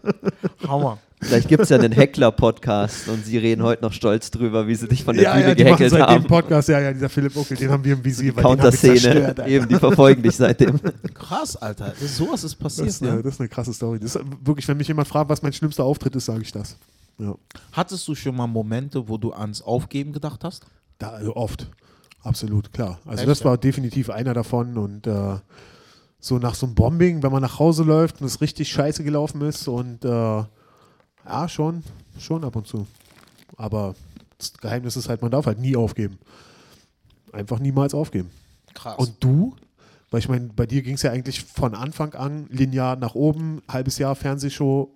[0.67, 0.97] Hammer.
[1.21, 4.87] Vielleicht gibt es ja einen Heckler-Podcast und sie reden heute noch stolz drüber, wie sie
[4.87, 6.27] dich von der Ja, Bühne ja, die machen gehackelt seit dem haben.
[6.27, 9.75] Podcast, ja, ja, dieser Philipp Uckel, den haben wir im Visier, weil Counterszene, eben, die
[9.75, 10.79] verfolgen dich seitdem.
[11.13, 11.93] Krass, Alter.
[11.99, 12.87] Das, sowas ist Das passiert.
[12.87, 13.23] ist, eine, ne?
[13.23, 13.99] das ist eine krasse Story.
[13.99, 16.77] Das ist wirklich, wenn mich jemand fragt, was mein schlimmster Auftritt ist, sage ich das.
[17.17, 17.35] Ja.
[17.73, 20.65] Hattest du schon mal Momente, wo du ans Aufgeben gedacht hast?
[20.99, 21.67] Da, also oft.
[22.21, 22.99] Absolut, klar.
[23.05, 23.45] Also Echt, das ja?
[23.45, 25.37] war definitiv einer davon und äh,
[26.19, 29.41] so nach so einem Bombing, wenn man nach Hause läuft und es richtig scheiße gelaufen
[29.41, 31.83] ist und äh, ja, schon,
[32.19, 32.85] schon ab und zu.
[33.55, 33.95] Aber
[34.37, 36.19] das Geheimnis ist halt, man darf halt nie aufgeben.
[37.31, 38.29] Einfach niemals aufgeben.
[38.73, 38.97] Krass.
[38.97, 39.55] Und du?
[40.11, 43.61] Weil ich meine, bei dir ging es ja eigentlich von Anfang an linear nach oben,
[43.69, 44.91] halbes Jahr Fernsehshow.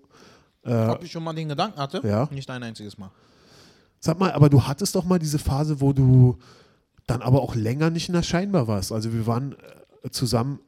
[0.66, 2.02] Äh, Ob ich schon mal den Gedanken hatte?
[2.04, 2.28] Ja.
[2.32, 3.12] Nicht ein einziges Mal.
[4.06, 6.38] Sag mal, aber du hattest doch mal diese Phase, wo du
[7.08, 8.92] dann aber auch länger nicht in der Scheinbar warst.
[8.92, 9.54] Also wir waren
[10.04, 10.60] äh, zusammen,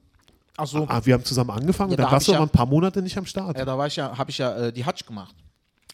[0.55, 0.85] Ach so.
[0.87, 2.53] ah, wir haben zusammen angefangen Ja, und dann da warst du ich aber ja- ein
[2.57, 3.57] paar Monate nicht am Start.
[3.57, 5.35] Ja, da war ich ja, habe ich ja äh, die Hajj gemacht.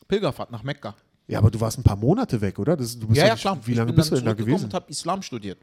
[0.08, 0.94] Pilgerfahrt nach Mekka.
[1.28, 2.78] Ja, aber du warst ein paar Monate weg, oder?
[2.78, 3.58] Das, du bist Ja, ja, nicht- klar.
[3.66, 4.66] Wie Ich lange bist du dann denn da gewesen?
[4.66, 5.58] und habe Islam studiert.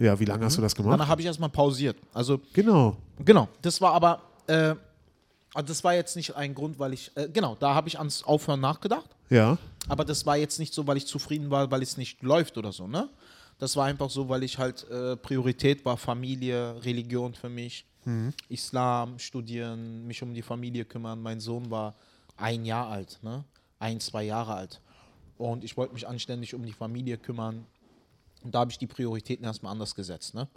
[0.00, 0.94] Ja, wie lange hast du das gemacht?
[0.94, 1.96] Danach habe ich erstmal pausiert.
[2.12, 2.96] Also, Genau.
[3.24, 3.46] genau.
[3.62, 4.74] Das war aber, äh,
[5.54, 8.24] ah, das war jetzt nicht ein Grund, weil ich, äh, genau, da habe ich ans
[8.24, 9.06] Aufhören nachgedacht.
[9.30, 9.58] Ja.
[9.88, 12.72] Aber das war jetzt nicht so, weil ich zufrieden war, weil es nicht läuft oder
[12.72, 13.08] so, ne?
[13.58, 17.84] Das war einfach so, weil ich halt äh, Priorität war, Familie, Religion für mich,
[18.48, 21.20] Islam, studieren, mich um die Familie kümmern.
[21.20, 21.94] Mein Sohn war
[22.38, 23.44] ein Jahr alt, ne?
[23.80, 24.80] Ein, zwei Jahre alt.
[25.36, 27.66] Und ich wollte mich anständig um die Familie kümmern.
[28.42, 30.48] Und da habe ich die Prioritäten erstmal anders gesetzt, ne?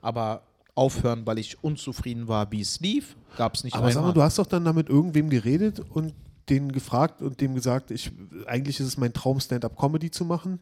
[0.00, 0.42] Aber
[0.76, 4.10] aufhören, weil ich unzufrieden war, wie es lief, gab es nicht Aber sag einmal.
[4.10, 6.12] mal, du hast doch dann da mit irgendwem geredet und
[6.48, 8.12] den gefragt und dem gesagt, ich,
[8.46, 10.60] eigentlich ist es mein Traum, Stand-up-Comedy zu machen.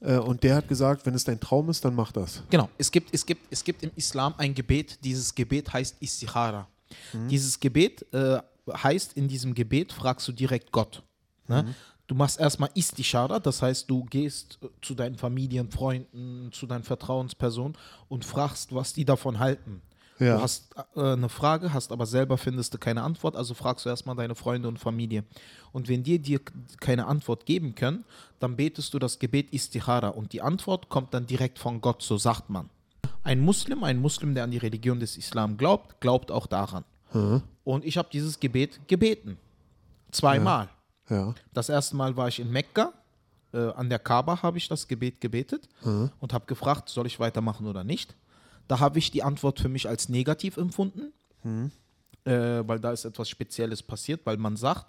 [0.00, 2.42] Äh, und der hat gesagt, wenn es dein Traum ist, dann mach das.
[2.50, 6.68] Genau, es gibt, es, gibt, es gibt im Islam ein Gebet, dieses Gebet heißt Istikhara.
[7.30, 8.38] Dieses Gebet äh,
[8.72, 11.02] heißt, in diesem Gebet fragst du direkt Gott.
[11.48, 11.74] Ne?
[12.06, 16.84] Du machst erstmal Istikhara, das heißt, du gehst äh, zu deinen Familien, Freunden, zu deinen
[16.84, 17.76] Vertrauenspersonen
[18.08, 19.82] und fragst, was die davon halten.
[20.18, 20.36] Ja.
[20.36, 23.90] Du hast äh, eine Frage, hast aber selber findest du keine Antwort, also fragst du
[23.90, 25.24] erstmal deine Freunde und Familie.
[25.72, 26.40] Und wenn die dir
[26.80, 28.04] keine Antwort geben können,
[28.40, 32.16] dann betest du das Gebet Istikhara und die Antwort kommt dann direkt von Gott, so
[32.16, 32.70] sagt man.
[33.22, 36.84] Ein Muslim, ein Muslim, der an die Religion des Islam glaubt, glaubt auch daran.
[37.64, 39.36] Und ich habe dieses Gebet gebeten.
[40.12, 40.68] Zweimal.
[41.08, 41.34] Ja.
[41.52, 42.92] Das erste Mal war ich in Mekka.
[43.52, 45.68] Äh, an der Kaaba habe ich das Gebet gebetet
[46.20, 48.14] und habe gefragt, soll ich weitermachen oder nicht.
[48.68, 51.12] Da habe ich die Antwort für mich als negativ empfunden,
[52.24, 54.86] äh, weil da ist etwas Spezielles passiert, weil man sagt,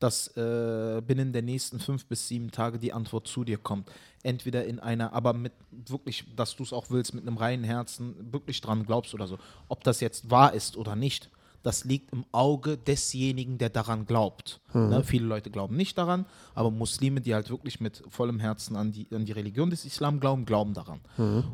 [0.00, 3.90] dass äh, binnen der nächsten fünf bis sieben Tage die Antwort zu dir kommt.
[4.22, 8.32] Entweder in einer, aber mit wirklich, dass du es auch willst, mit einem reinen Herzen
[8.32, 9.38] wirklich dran glaubst oder so.
[9.68, 11.30] Ob das jetzt wahr ist oder nicht,
[11.62, 14.60] das liegt im Auge desjenigen, der daran glaubt.
[14.90, 15.04] Ne?
[15.04, 19.06] Viele Leute glauben nicht daran, aber Muslime, die halt wirklich mit vollem Herzen an die,
[19.12, 21.00] an die Religion des Islam glauben, glauben daran.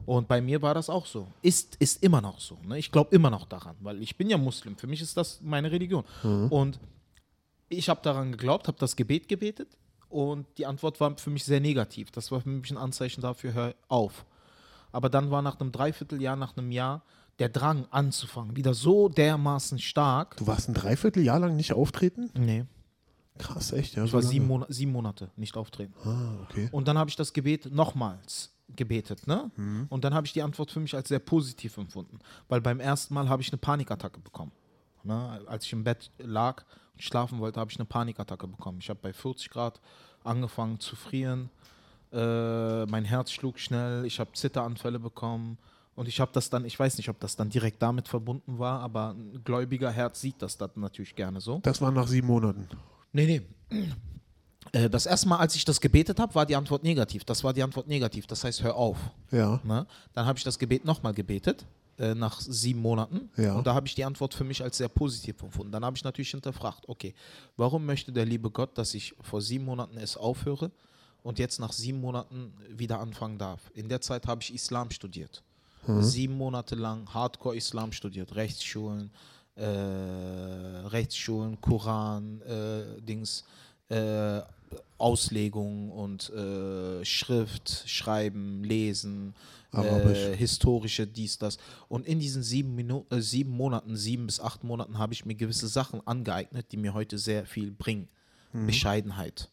[0.07, 1.27] Und bei mir war das auch so.
[1.43, 2.59] Ist, ist immer noch so.
[2.65, 2.79] Ne?
[2.79, 4.77] Ich glaube immer noch daran, weil ich bin ja Muslim.
[4.77, 6.05] Für mich ist das meine Religion.
[6.51, 6.79] Und
[7.69, 9.77] ich habe daran geglaubt, habe das Gebet gebetet
[10.09, 12.11] und die Antwort war für mich sehr negativ.
[12.11, 14.25] Das war für mich ein Anzeichen dafür, hör auf.
[14.93, 17.03] Aber dann war nach einem Dreivierteljahr, nach einem Jahr
[17.39, 20.37] der Drang anzufangen wieder so dermaßen stark.
[20.39, 22.31] Du warst ein Dreivierteljahr lang nicht auftreten?
[22.35, 22.65] Nee,
[23.39, 24.05] Krass, echt, ja.
[24.05, 25.95] ich so war sieben, Monate, sieben Monate nicht auftreten.
[26.05, 26.69] Ah, okay.
[26.73, 29.51] Und dann habe ich das Gebet nochmals gebetet, ne?
[29.91, 32.19] Und dann habe ich die Antwort für mich als sehr positiv empfunden,
[32.49, 34.53] weil beim ersten Mal habe ich eine Panikattacke bekommen.
[35.05, 35.41] Ne?
[35.47, 38.79] Als ich im Bett lag und schlafen wollte, habe ich eine Panikattacke bekommen.
[38.81, 39.81] Ich habe bei 40 Grad
[40.25, 41.51] angefangen zu frieren,
[42.13, 45.59] äh, mein Herz schlug schnell, ich habe Zitteranfälle bekommen.
[45.97, 48.81] Und ich habe das dann, ich weiß nicht, ob das dann direkt damit verbunden war,
[48.81, 51.59] aber ein gläubiger Herz sieht das dann natürlich gerne so.
[51.63, 52.69] Das war nach sieben Monaten.
[53.13, 53.87] Nee, nee.
[54.73, 57.25] Äh, Das erste Mal, als ich das gebetet habe, war die Antwort negativ.
[57.25, 58.27] Das war die Antwort negativ.
[58.27, 58.99] Das heißt, hör auf.
[59.31, 59.59] Ja.
[59.65, 59.87] Ne?
[60.13, 61.65] Dann habe ich das Gebet nochmal gebetet,
[61.99, 63.31] äh, nach sieben Monaten.
[63.39, 63.55] Ja.
[63.55, 65.73] Und da habe ich die Antwort für mich als sehr positiv empfunden.
[65.73, 67.15] Dann habe ich natürlich hinterfragt, okay,
[67.57, 70.71] warum möchte der liebe Gott, dass ich vor sieben Monaten es aufhöre
[71.23, 73.71] und jetzt nach sieben Monaten wieder anfangen darf?
[73.73, 75.43] In der Zeit habe ich Islam studiert.
[76.03, 79.11] Sieben Monate lang Hardcore-Islam studiert, Rechtsschulen,
[79.55, 83.45] äh, Rechtsschulen, Koran, äh, Dings,
[83.89, 84.41] äh,
[84.99, 89.35] Auslegung und äh, Schrift, Schreiben, Lesen,
[89.73, 91.59] äh, historische dies, das.
[91.89, 95.35] Und in diesen sieben, Minu äh, sieben Monaten, sieben bis acht Monaten habe ich mir
[95.35, 98.09] gewisse Sachen angeeignet, die mir heute sehr viel bringen.
[98.67, 99.51] Bescheidenheit,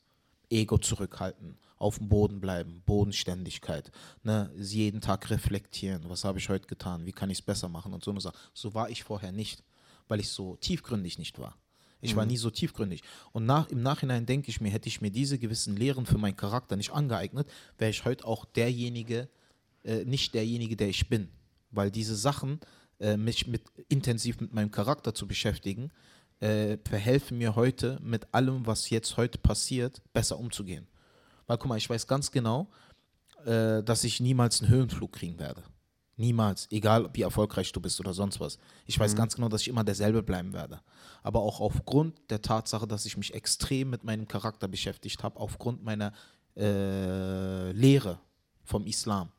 [0.50, 3.92] Ego zurückhalten, auf dem Boden bleiben, Bodenständigkeit,
[4.24, 7.94] ne, jeden Tag reflektieren, was habe ich heute getan, wie kann ich es besser machen
[7.94, 8.38] und so eine Sache.
[8.54, 9.64] So war ich vorher nicht,
[10.08, 11.58] weil ich so tiefgründig nicht war.
[12.02, 13.02] Ich war nie so tiefgründig.
[13.32, 16.36] Und nach, im Nachhinein denke ich mir, hätte ich mir diese gewissen Lehren für meinen
[16.36, 19.30] Charakter nicht angeeignet, wäre ich heute auch derjenige,
[19.86, 21.30] äh, nicht derjenige, der ich bin.
[21.72, 22.60] Weil diese Sachen,
[23.00, 25.92] äh, mich mit, intensiv mit meinem Charakter zu beschäftigen,
[26.42, 30.88] äh, verhelfen mir heute mit allem, was jetzt heute passiert, besser umzugehen.
[31.48, 32.70] Weil guck mal, ich weiß ganz genau,
[33.46, 35.64] äh, dass ich niemals einen Höhenflug kriegen werde.
[36.16, 38.60] Niemals, egal wie erfolgreich du bist oder sonst was.
[38.86, 40.80] Ich weiß ganz genau, dass ich immer derselbe bleiben werde.
[41.24, 45.84] Aber auch aufgrund der Tatsache, dass ich mich extrem mit meinem Charakter beschäftigt habe, aufgrund
[45.84, 46.14] meiner
[46.56, 48.20] äh, Lehre
[48.64, 49.32] vom Islam.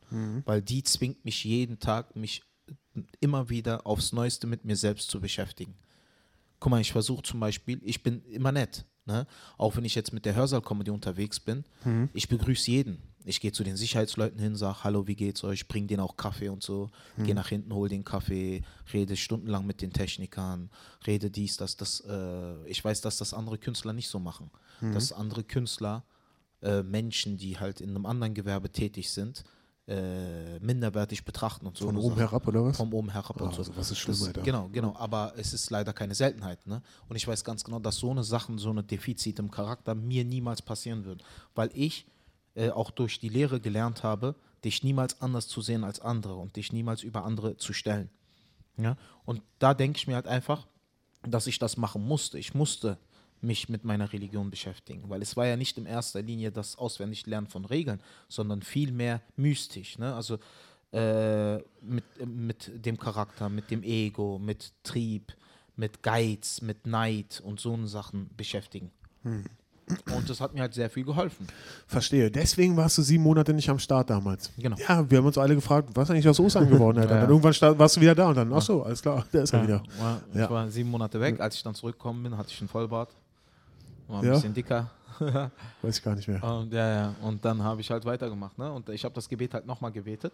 [0.45, 2.43] Weil die zwingt mich jeden Tag, mich
[3.21, 5.75] immer wieder aufs Neueste mit mir selbst zu beschäftigen.
[6.59, 8.85] Guck mal, ich versuche zum Beispiel, ich bin immer nett.
[9.07, 9.27] Ne?
[9.59, 11.65] Auch wenn ich jetzt mit der Hörsaal-Comedy unterwegs bin,
[12.15, 13.03] ich begrüße jeden.
[13.27, 15.67] Ich gehe zu den Sicherheitsleuten hin, sage, hallo, wie geht's euch?
[15.67, 16.91] Bring denen auch Kaffee und so.
[17.25, 18.63] Gehe nach hinten, hol den Kaffee,
[18.93, 20.71] rede stundenlang mit den Technikern,
[21.07, 22.01] rede dies, das, das.
[22.01, 24.51] Äh, ich weiß, dass das andere Künstler nicht so machen.
[24.93, 26.05] Dass andere Künstler,
[26.63, 29.45] äh, Menschen, die halt in einem anderen Gewerbe tätig sind,
[29.87, 31.87] äh, minderwertig betrachten und so.
[31.87, 32.77] Von oben herab, oder was?
[32.77, 33.63] Vom oben herab Ah, und so.
[33.63, 34.45] sowas ist schlimm, das.
[34.45, 34.97] Genau, genau.
[34.97, 36.67] Aber es ist leider keine Seltenheit.
[36.67, 36.81] Ne?
[37.09, 40.25] Und ich weiß ganz genau, dass so eine Sachen, so eine Defizit im Charakter mir
[40.25, 41.23] niemals passieren würden.
[41.55, 42.07] Weil ich
[42.55, 46.57] äh, auch durch die Lehre gelernt habe, dich niemals anders zu sehen als andere und
[46.57, 48.09] dich niemals über andere zu stellen.
[48.79, 48.97] Ja?
[49.27, 50.67] Und da denke ich mir halt einfach,
[51.23, 52.39] dass ich das machen musste.
[52.39, 52.99] Ich musste
[53.45, 57.49] mich mit meiner Religion beschäftigen, weil es war ja nicht in erster Linie das Auswendiglernen
[57.49, 59.99] von Regeln, sondern vielmehr mystisch.
[59.99, 60.15] Ne?
[60.15, 60.39] Also
[60.93, 65.33] äh, mit, mit dem Charakter, mit dem Ego, mit Trieb,
[65.77, 68.91] mit Geiz, mit Neid und so Sachen beschäftigen.
[69.25, 71.47] Und das hat mir halt sehr viel geholfen.
[71.87, 72.31] Verstehe.
[72.31, 74.51] Deswegen warst du sieben Monate nicht am Start damals.
[74.57, 74.77] Genau.
[74.79, 77.11] Ja, wir haben uns alle gefragt, was ist eigentlich aus Ostern geworden, Alter?
[77.11, 77.21] Ja, ja.
[77.23, 79.53] Dann irgendwann sta- warst du wieder da und dann, ach so, alles klar, der ist
[79.53, 79.83] er wieder.
[80.33, 80.49] Ich Ja.
[80.49, 81.39] war sieben Monate weg.
[81.41, 83.15] Als ich dann zurückgekommen bin, hatte ich einen Vollbart.
[84.09, 84.33] War ein Ja?
[84.35, 84.91] bisschen dicker.
[85.83, 86.43] Weiß ich gar nicht mehr.
[86.43, 87.15] Und, ja, ja.
[87.23, 88.59] und dann habe ich halt weitergemacht.
[88.59, 88.71] Ne?
[88.73, 90.33] Und ich habe das Gebet halt nochmal gebetet.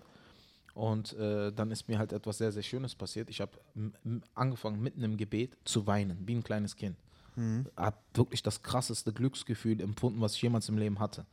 [0.75, 3.29] Und äh, dann ist mir halt etwas sehr, sehr Schönes passiert.
[3.29, 3.53] Ich habe
[4.35, 6.97] angefangen, mitten im Gebet zu weinen, wie ein kleines Kind.
[7.77, 11.25] Habe wirklich das krasseste Glücksgefühl empfunden, was ich jemals im Leben hatte.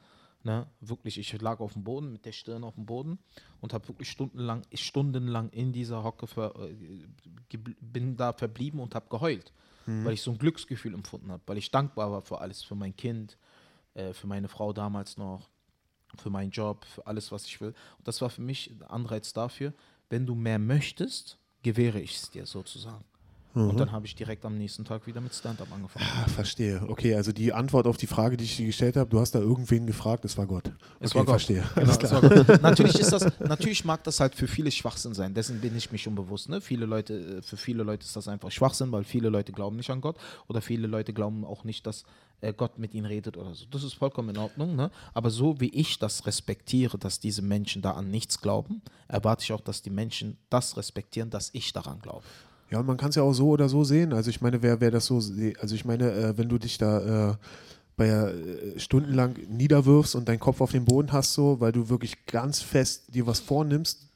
[0.43, 0.65] Ne?
[0.80, 3.19] Wirklich, ich lag auf dem Boden, mit der Stirn auf dem Boden
[3.60, 7.06] und habe wirklich stundenlang, stundenlang in dieser Hocke ver, äh,
[7.82, 9.52] bin da verblieben und habe geheult,
[9.88, 12.95] weil ich so ein Glücksgefühl empfunden habe, weil ich dankbar war für alles, für mein
[12.95, 13.38] Kind,
[13.93, 15.50] äh, für meine Frau damals noch,
[16.17, 17.73] für meinen Job, für alles, was ich will.
[17.97, 19.73] Und das war für mich ein Anreiz dafür,
[20.10, 23.04] wenn du mehr möchtest, gewähre ich es dir sozusagen.
[23.62, 26.06] Und dann habe ich direkt am nächsten Tag wieder mit Stand-up angefangen.
[26.06, 26.82] Ah, verstehe.
[26.88, 29.39] Okay, also die Antwort auf die Frage, die ich dir gestellt habe, du hast da
[29.39, 30.72] irgendwen gefragt, es war Gott.
[31.00, 31.34] Es okay, war Gott.
[31.34, 31.63] verstehe.
[31.76, 32.48] Genau, es war gut.
[32.62, 35.34] natürlich ist das, natürlich mag das halt für viele Schwachsinn sein.
[35.34, 36.50] Dessen bin ich mich unbewusst.
[36.50, 36.62] Ne?
[36.62, 39.89] Viele Leute, äh, für viele Leute ist das einfach Schwachsinn, weil viele Leute glauben nicht
[39.89, 40.17] an Gott
[40.48, 42.04] oder viele Leute glauben auch nicht, dass
[42.41, 43.65] äh, Gott mit ihnen redet oder so.
[43.72, 44.76] Das ist vollkommen in Ordnung.
[44.76, 44.91] Ne?
[45.13, 49.54] Aber so wie ich das respektiere, dass diese Menschen da an nichts glauben, erwarte ich
[49.54, 52.24] auch, dass die Menschen das respektieren, dass ich daran glaube.
[52.69, 54.13] Ja, und man kann es ja auch so oder so sehen.
[54.13, 57.32] Also ich meine, wer, wer das so also ich meine, äh, wenn du dich da
[57.32, 57.36] äh,
[57.95, 62.25] bei äh, stundenlang niederwirfst und deinen Kopf auf den Boden hast, so, weil du wirklich
[62.25, 64.07] ganz fest dir was vornimmst,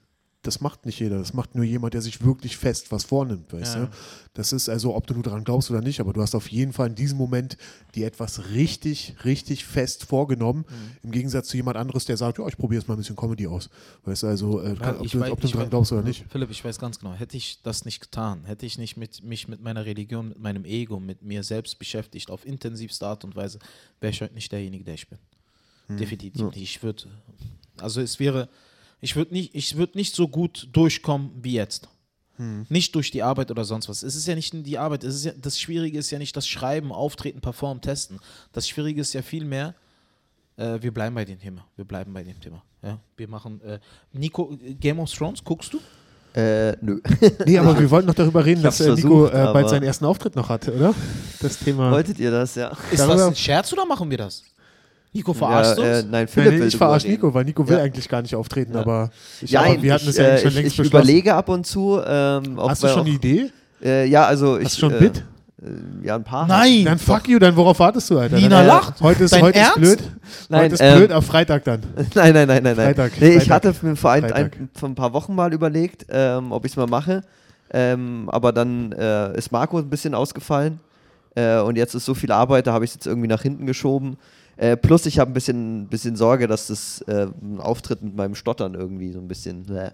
[0.44, 1.20] das macht nicht jeder.
[1.20, 3.86] Das macht nur jemand, der sich wirklich fest was vornimmt, weißt Ja.
[3.86, 3.92] du?
[4.34, 6.74] Das ist also, ob du nur dran glaubst oder nicht, aber du hast auf jeden
[6.74, 7.58] Fall in diesem Moment
[7.94, 10.98] dir etwas richtig, richtig fest vorgenommen, Mhm.
[11.04, 13.46] im Gegensatz zu jemand anderes, der sagt, ja, ich probiere jetzt mal ein bisschen Comedy
[13.46, 13.70] aus.
[14.06, 16.26] Weißt du, also, äh, kann, ob, du, weiß- ob du weiß- glaubst oder nicht.
[16.30, 19.48] Philipp, ich weiß ganz genau, hätte ich das nicht getan, hätte ich nicht mit, mich
[19.48, 23.60] mit meiner Religion, mit meinem Ego, mit mir selbst beschäftigt, auf intensivste Art und Weise,
[24.00, 25.20] wäre ich heute nicht derjenige, der ich bin.
[25.90, 26.56] Definitiv nicht.
[26.58, 27.04] Ich würde,
[27.78, 28.48] also es wäre,
[29.02, 31.88] ich würde nicht, ich würde nicht so gut durchkommen wie jetzt.
[32.70, 34.02] Nicht durch die Arbeit oder sonst was.
[34.02, 35.04] Es ist ja nicht die Arbeit.
[35.04, 38.20] Es ist ja, das Schwierige ist ja nicht das Schreiben, Auftreten, Performen, Testen.
[38.52, 39.76] Das Schwierige ist ja vielmehr,
[40.58, 41.64] äh, wir bleiben bei dem Thema.
[41.76, 42.64] Wir bleiben bei dem Thema.
[42.82, 43.62] Ja, wir machen.
[43.62, 43.78] Äh,
[44.12, 45.80] Nico, Game of Thrones, guckst du?
[46.34, 47.00] Äh, nö.
[47.46, 50.06] Nee, aber wir wollten noch darüber reden, dass äh, Nico versucht, äh, bald seinen ersten
[50.06, 50.96] Auftritt noch hatte, oder?
[51.42, 51.92] Das Thema.
[51.92, 52.70] Wolltet ihr das, ja?
[52.90, 54.44] Ist Darüber- das ein Scherz oder machen wir das?
[55.14, 56.06] Nico, verarschst ja, du äh, uns?
[56.10, 57.08] nein, Philipp nee, will ich verarsche.
[57.08, 57.84] Nico, weil Nico will Ja.
[57.84, 60.42] eigentlich gar nicht auftreten, aber, ich, Ja, aber wir hatten ich, es ja äh, eigentlich
[60.42, 62.00] schon ich, längst ich überlege ab und zu.
[62.06, 63.52] Ähm, Hast du schon eine Idee?
[63.84, 64.66] Äh, ja, also ich.
[64.66, 65.18] Hast du schon äh, Bit?
[65.62, 66.48] Äh, ja, ein paar.
[66.48, 66.86] Nein!
[66.86, 68.38] Dann fuck you, dann worauf wartest du, Alter?
[68.38, 69.02] Nina dann, lacht.
[69.02, 69.78] Heute ist, Dein heute Ernst?
[69.78, 70.12] ist blöd.
[70.48, 71.82] Nein, heute ist ähm, blöd, auf Freitag dann.
[72.16, 72.76] nein, nein, nein, nein, nein.
[72.76, 73.74] Freitag, nee, ich Freitag.
[73.76, 76.78] hatte mir vor ein, ein, vor ein paar Wochen mal überlegt, ähm, ob ich es
[76.78, 77.22] mal mache.
[77.74, 80.80] Ähm, aber dann äh, ist Marco ein bisschen ausgefallen.
[81.36, 83.66] Äh, und jetzt ist so viel Arbeit, da habe ich es jetzt irgendwie nach hinten
[83.66, 84.18] geschoben.
[84.62, 88.36] Äh, plus ich habe ein bisschen, bisschen Sorge, dass das äh, ein Auftritt mit meinem
[88.36, 89.90] Stottern irgendwie so ein bisschen, äh,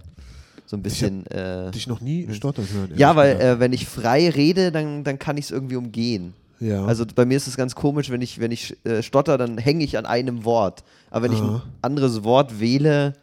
[0.65, 1.25] so ein bisschen.
[1.27, 2.91] Äh, Dich noch nie stottern hören.
[2.97, 6.33] ja, weil äh, wenn ich frei rede, dann, dann kann ich es irgendwie umgehen.
[6.59, 6.83] ja.
[6.85, 9.85] Also bei mir ist es ganz komisch, wenn ich, wenn ich äh, stotter, dann hänge
[9.85, 10.83] ich an einem Wort.
[11.11, 11.63] Aber wenn ich Aha.
[11.65, 13.13] ein anderes Wort wähle,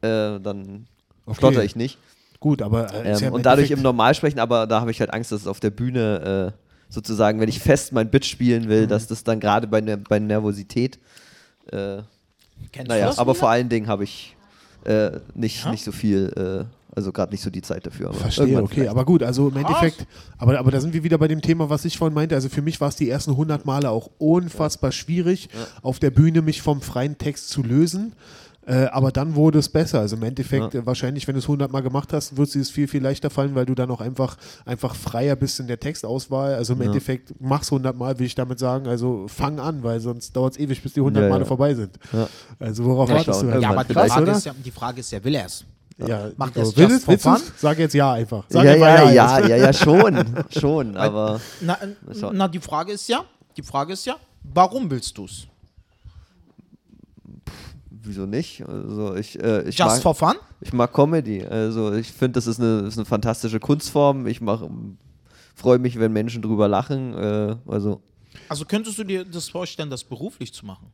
[0.00, 0.86] äh, dann
[1.26, 1.36] Okay.
[1.36, 1.98] stotter ich nicht.
[2.40, 5.30] Gut, aber äh, ja Ähm, und dadurch im Normalsprechen, aber da habe ich halt Angst,
[5.32, 6.54] dass es auf der Bühne
[6.92, 8.68] sozusagen, wenn ich fest mein Bit spielen Mhm.
[8.68, 10.98] will, dass das dann gerade bei, ner bei Nervosität,
[11.70, 11.98] äh,
[12.70, 14.36] Kennst naja, du das, aber vor allen Dingen habe ich
[14.84, 15.70] äh, nicht, Ja?
[15.70, 18.08] nicht so viel, äh, also gerade nicht so die Zeit dafür.
[18.08, 18.90] Aber Verstehe, okay, vielleicht.
[18.90, 20.06] aber gut, also im Endeffekt,
[20.38, 22.34] aber, aber da sind wir wieder bei dem Thema, was ich vorhin meinte.
[22.34, 25.48] Also für mich war es die ersten 100 Male auch unfassbar schwierig,
[25.82, 28.12] auf der Bühne mich vom freien Text zu lösen.
[28.64, 29.98] Äh, aber dann wurde es besser.
[30.00, 30.80] Also im Endeffekt, Ja.
[30.80, 33.28] äh, wahrscheinlich, wenn du es 100 Mal gemacht hast, wird es dir viel, viel leichter
[33.28, 36.54] fallen, weil du dann auch einfach, einfach freier bist in der Textauswahl.
[36.54, 36.86] Also im Ja.
[36.86, 38.86] Endeffekt, mach's 100 Mal, will ich damit sagen.
[38.86, 41.46] Also fang an, weil sonst dauert es ewig, bis die 100 Ja, Male ja.
[41.46, 41.98] vorbei sind.
[42.12, 42.28] Ja.
[42.60, 43.46] Also worauf wartest du?
[43.58, 45.64] Ja, aber die Frage, ist ja, die Frage ist ja, will er es?
[45.98, 47.42] Ja, Macht er es willst just du- willst for fun?
[47.58, 48.44] Sag jetzt ja einfach.
[48.48, 50.24] Sag ja, ja, ja, ja, ja, schon,
[50.56, 51.76] schon, aber Na,
[52.32, 53.24] na, die Frage ist ja,
[53.56, 54.16] die Frage ist ja,
[54.54, 55.46] warum willst du es?
[58.04, 58.66] Wieso nicht?
[58.66, 60.34] Also ich, äh, ich Just mag, for fun?
[60.60, 61.44] Ich mag Comedy.
[61.44, 64.26] Also ich finde, das ist eine, ist eine fantastische Kunstform.
[64.26, 64.40] Ich
[65.54, 67.14] freue mich, wenn Menschen drüber lachen.
[67.14, 68.00] Äh, also
[68.48, 70.92] Also könntest du dir das vorstellen, das beruflich zu machen?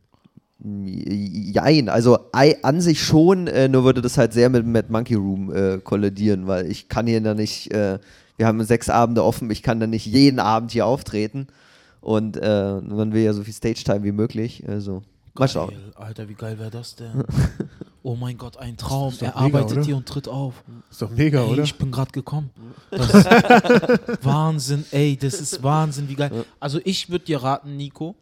[0.60, 1.88] jein.
[1.88, 5.78] Also an sich schon, äh, nur würde das halt sehr mit Mad Monkey Room äh,
[5.78, 7.98] kollidieren, weil ich kann hier da nicht, äh,
[8.36, 11.46] wir haben sechs Abende offen, ich kann da nicht jeden Abend hier auftreten.
[12.00, 14.64] Und äh, man will ja so viel Stage-Time wie möglich.
[14.68, 15.02] Also
[15.48, 15.70] schauen.
[15.70, 17.24] Geil, Alter, wie geil wäre das denn?
[18.04, 19.12] Oh mein Gott, ein Traum.
[19.20, 19.84] Er mega, arbeitet oder?
[19.84, 20.62] hier und tritt auf.
[20.90, 21.62] Ist doch mega, ey, oder?
[21.64, 22.48] ich bin gerade gekommen.
[24.22, 26.44] Wahnsinn, ey, das ist Wahnsinn, wie geil.
[26.60, 28.14] Also ich würde dir raten, Nico,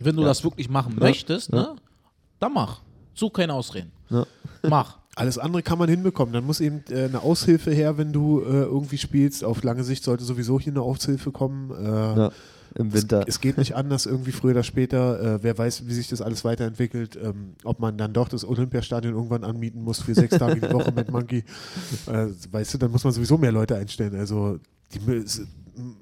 [0.00, 1.74] wenn du das wirklich machen möchtest, ne,
[2.38, 2.80] dann mach.
[3.14, 3.92] Such keine Ausreden.
[4.10, 4.24] Ja.
[4.62, 4.98] Mach.
[5.16, 6.32] Alles andere kann man hinbekommen.
[6.32, 9.44] Dann muss eben äh, eine Aushilfe her, wenn du äh, irgendwie spielst.
[9.44, 11.70] Auf lange Sicht sollte sowieso hier eine Aushilfe kommen.
[11.70, 12.32] Äh, Ja,
[12.74, 13.20] Im Winter.
[13.22, 15.36] Es, es geht nicht anders, irgendwie früher oder später.
[15.36, 17.16] Äh, wer weiß, wie sich das alles weiterentwickelt.
[17.22, 20.92] Ähm, ob man dann doch das Olympiastadion irgendwann anmieten muss für sechs Tage die Woche
[20.92, 21.44] mit Monkey.
[22.06, 24.14] Äh, weißt du, dann muss man sowieso mehr Leute einstellen.
[24.16, 24.58] Also
[24.92, 25.00] die,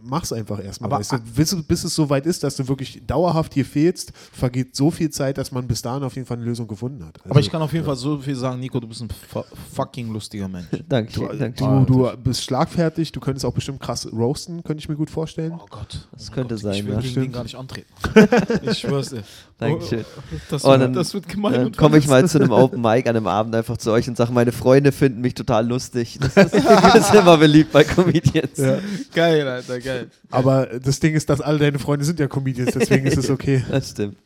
[0.02, 0.88] mach's einfach erstmal.
[0.90, 4.74] Aber Weißt du, bis, bis es soweit ist, dass du wirklich dauerhaft hier fehlst, vergeht
[4.76, 7.18] so viel Zeit, dass man bis dahin auf jeden Fall eine Lösung gefunden hat.
[7.18, 9.44] Also, Aber ich kann auf jeden Fall so viel sagen, Nico, du bist ein fu-
[9.74, 10.66] fucking lustiger Mensch.
[10.88, 11.28] Dankeschön.
[11.28, 11.86] Du, Dankeschön.
[11.86, 15.52] du, du bist schlagfertig, du könntest auch bestimmt krass roasten, könnte ich mir gut vorstellen.
[15.56, 16.08] Oh Gott.
[16.12, 17.00] Das oh könnte Gott, sein, Ich will ja.
[17.00, 17.88] gegen den gar nicht antreten.
[18.62, 19.22] ich schwör's dir.
[19.58, 20.00] Dankeschön.
[20.00, 21.52] Oh, das, Oh, wird, dann- das wird gemein.
[21.52, 24.08] Dann und komme ich mal zu einem Open Mic an einem Abend einfach zu euch
[24.08, 26.18] und sage, meine Freunde finden mich total lustig.
[26.20, 28.58] Das ist, das ist immer beliebt bei Comedians.
[28.58, 28.78] Ja.
[29.14, 29.63] Geil, Alter.
[29.68, 30.10] Alter, geil.
[30.30, 33.62] Aber das Ding ist, dass alle deine Freunde sind ja Comedians, deswegen ist es okay.
[33.70, 34.16] Das stimmt.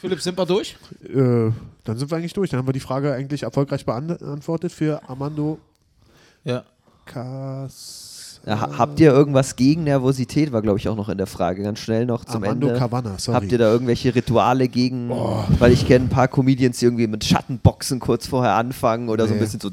[0.00, 0.76] Philipp, sind wir durch?
[1.04, 1.50] Äh,
[1.84, 2.50] dann sind wir eigentlich durch.
[2.50, 5.58] Dann haben wir die Frage eigentlich erfolgreich beantwortet für Armando
[6.44, 6.64] Ja.
[7.06, 8.40] Cas.
[8.46, 10.52] Ja, ha- habt ihr irgendwas gegen Nervosität?
[10.52, 11.62] War, glaube ich, auch noch in der Frage.
[11.62, 12.78] Ganz schnell noch zum Armando Ende.
[12.78, 13.34] Cavanna, sorry.
[13.40, 15.10] Habt ihr da irgendwelche Rituale gegen?
[15.10, 19.34] Weil ich kenne ein paar Comedians, die irgendwie mit Schattenboxen kurz vorher anfangen oder so
[19.34, 19.44] ein Nee.
[19.44, 19.70] bisschen so,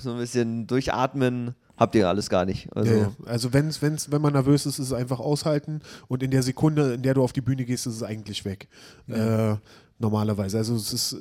[0.00, 1.54] so ein bisschen durchatmen.
[1.76, 2.68] Habt ihr alles gar nicht.
[2.74, 3.12] Also, Ja, ja.
[3.26, 6.94] also wenn's, wenn's, wenn man nervös ist, ist es einfach aushalten und in der Sekunde,
[6.94, 8.68] in der du auf die Bühne gehst, ist es eigentlich weg.
[9.08, 9.56] Äh,
[9.98, 10.58] normalerweise.
[10.58, 11.16] Also es ist, äh,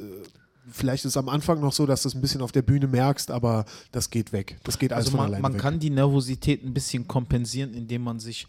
[0.71, 2.87] vielleicht ist es am Anfang noch so, dass du es ein bisschen auf der Bühne
[2.87, 4.57] merkst, aber das geht weg.
[4.63, 5.61] Das geht alles Also von man, alleine man weg.
[5.61, 8.47] kann die Nervosität ein bisschen kompensieren, indem man sich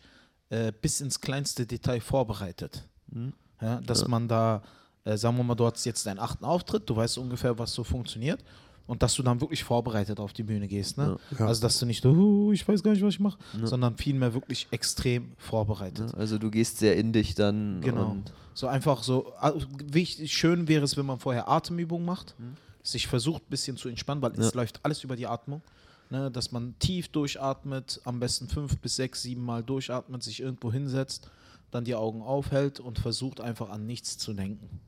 [0.50, 2.86] äh, bis ins kleinste Detail vorbereitet.
[3.60, 4.62] Ja, dass man da,
[5.04, 7.82] äh, sagen wir mal, du hast jetzt deinen achten Auftritt, du weißt ungefähr, was so
[7.84, 8.42] funktioniert
[8.86, 10.96] und dass du dann wirklich vorbereitet auf die Bühne gehst.
[10.98, 11.16] Ne?
[11.38, 11.46] Ja.
[11.46, 14.68] Also dass du nicht, oh, ich weiß gar nicht, was ich mache, sondern vielmehr wirklich
[14.70, 16.14] extrem vorbereitet.
[16.14, 17.80] also du gehst sehr in dich dann.
[17.80, 18.16] Genau.
[18.54, 22.54] So einfach so, also wichtig, schön wäre es, wenn man vorher Atemübungen macht, Mhm.
[22.82, 25.60] sich versucht ein bisschen zu entspannen, weil es läuft alles über die Atmung.
[26.08, 30.70] Ne, dass man tief durchatmet, am besten fünf bis sechs, sieben Mal durchatmet, sich irgendwo
[30.72, 31.28] hinsetzt,
[31.72, 34.78] dann die Augen aufhält und versucht einfach an nichts zu denken.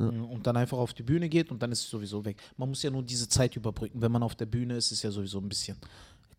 [0.00, 2.36] Mhm, Und dann einfach auf die Bühne geht und dann ist es sowieso weg.
[2.56, 4.00] Man muss ja nur diese Zeit überbrücken.
[4.00, 5.76] Wenn man auf der Bühne ist, ist es ja sowieso ein bisschen.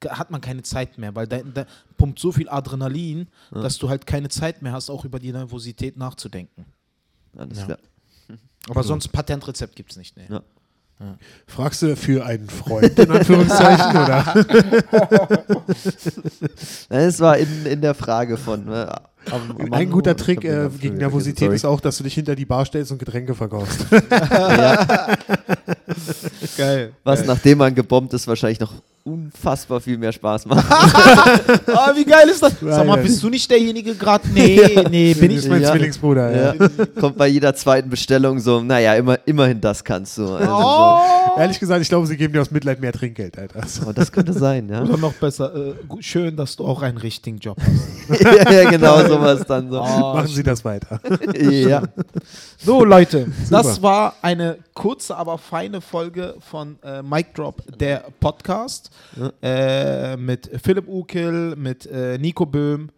[0.10, 1.65] Hat man keine Zeit mehr, weil da, da
[1.97, 5.95] pumpt so viel Adrenalin, dass du halt keine Zeit mehr hast, auch über die Nervosität
[5.97, 6.65] nachzudenken.
[7.38, 7.65] alles Ja.
[7.65, 7.78] klar.
[8.69, 10.17] Aber sonst Patentrezept gibt es nicht.
[10.17, 10.26] Nee.
[10.30, 10.41] Ja.
[11.47, 14.45] Fragst du für einen Freund, in Anführungszeichen, oder?
[16.89, 18.67] Es war in, in der Frage von.
[19.29, 22.45] Am, Ein guter Trick äh, gegen Nervosität vergessen, ist auch, dass du dich hinter die
[22.45, 23.86] Bar stellst und Getränke verkaufst.
[26.57, 26.93] Geil.
[27.03, 28.73] Was, nachdem man gebombt ist, wahrscheinlich noch
[29.04, 30.66] unfassbar viel mehr Spaß macht.
[31.74, 32.54] Ah, wie geil ist das?
[32.60, 34.28] Sag mal, bist du nicht derjenige gerade?
[34.34, 34.60] Nee,
[34.92, 35.72] nee, bin Das ich ist mein Ja.
[35.72, 36.32] Zwillingsbruder.
[36.32, 36.54] Ja.
[36.54, 36.70] ja.
[37.00, 40.28] Kommt bei jeder zweiten Bestellung so, naja, immer, immerhin das kannst du.
[40.36, 41.00] Also Oh.
[41.38, 43.66] Ehrlich gesagt, ich glaube, sie geben dir aus Mitleid mehr Trinkgeld, Alter.
[43.68, 43.84] so.
[43.84, 44.82] Aber das könnte sein, ja.
[44.84, 48.22] Oder noch besser, äh, schön, dass du auch einen richtigen Job hast.
[48.22, 49.80] ja, ja, genau sowas dann so.
[49.80, 51.00] Machen Sie das weiter.
[51.40, 51.84] Ja.
[52.58, 53.82] So, Leute, das Super.
[53.88, 58.90] war eine kurze, aber feine Folge von äh, Mic Drop, der Podcast.
[59.41, 62.89] Äh, mit Philipp Ukel, mit äh, Nico Böhm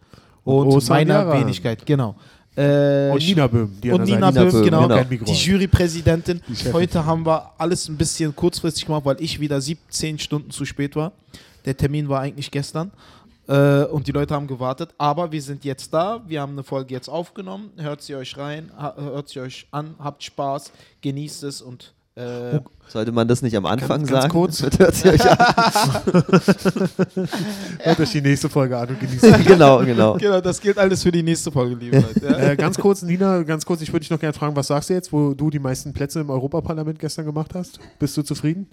[0.44, 1.40] und, Und meiner Yara.
[1.40, 2.16] Wenigkeit, genau.
[2.56, 4.88] Äh, Und Nina Böhm, die und Nina Böhm, Böhm, genau.
[4.88, 5.04] genau.
[5.04, 6.42] Die Jurypräsidentin.
[6.48, 6.72] Die.
[6.72, 10.96] Heute haben wir alles ein bisschen kurzfristig gemacht, weil ich wieder 17 Stunden zu spät
[10.96, 11.14] war.
[11.66, 12.92] Der Termin war eigentlich gestern.
[13.48, 14.94] Äh, und die Leute haben gewartet.
[14.98, 16.22] Aber wir sind jetzt da.
[16.28, 17.72] Wir haben eine Folge jetzt aufgenommen.
[17.78, 23.12] Hört sie euch rein, hört sie euch an, habt Spaß, genießt es und äh, Sollte
[23.12, 24.32] man das nicht am Anfang Ganz- ganz sagen?
[24.34, 24.58] kurz.
[24.62, 25.38] Das hört sich euch an.
[27.80, 29.44] Hört euch die nächste Folge an und genießt sie.
[29.44, 30.16] genau, genau.
[30.18, 32.26] genau, das gilt alles für die nächste Folge, liebe Leute.
[32.26, 32.38] Ja.
[32.52, 34.94] Äh, ganz kurz, Nina, ganz kurz, ich würde dich noch gerne fragen, was sagst du
[34.94, 37.80] jetzt, wo du die meisten Plätze im Europaparlament gestern gemacht hast?
[38.00, 38.68] Bist du zufrieden?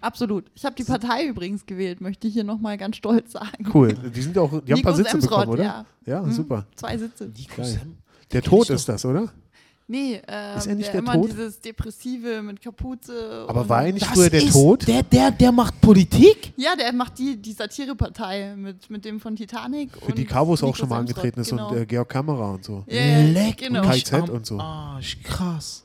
[0.00, 0.46] Absolut.
[0.54, 3.68] Ich habe die Partei übrigens gewählt, möchte ich hier nochmal ganz stolz sagen.
[3.74, 3.92] Cool.
[3.92, 5.64] Die sind auch, die haben ein paar Sitze Semsrott, bekommen, oder?
[5.64, 5.84] ja.
[6.06, 6.32] Ja, Mhm.
[6.32, 6.66] super.
[6.74, 7.30] Zwei Sitze.
[8.32, 9.28] Der Tod ist das, oder?
[9.92, 11.30] Nee, ähm, Ist er nicht der, der immer Tod?
[11.30, 13.44] dieses Depressive mit Kapuze.
[13.48, 14.86] Aber und- war er nicht Das früher der ist Tod?
[14.86, 16.52] Der, der, der macht Politik?
[16.56, 19.90] Ja, der macht die, die Satirepartei mit, mit dem von Titanic.
[20.00, 21.70] Für die Carbos auch Nico schon mal angetreten ist genau.
[21.70, 22.84] und äh, Georg Kamera und so.
[22.86, 23.82] Ja, ja, Leck genau.
[23.82, 24.60] Kai mich Z am und so.
[24.60, 25.82] Arsch, krass.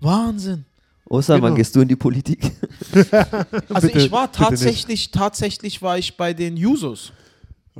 [0.00, 0.64] Wahnsinn.
[1.08, 1.54] Ostermann, Genau.
[1.56, 2.50] gehst du in die Politik?
[3.72, 7.12] Also Bitte- ich war tatsächlich, tatsächlich war ich bei den Jusos,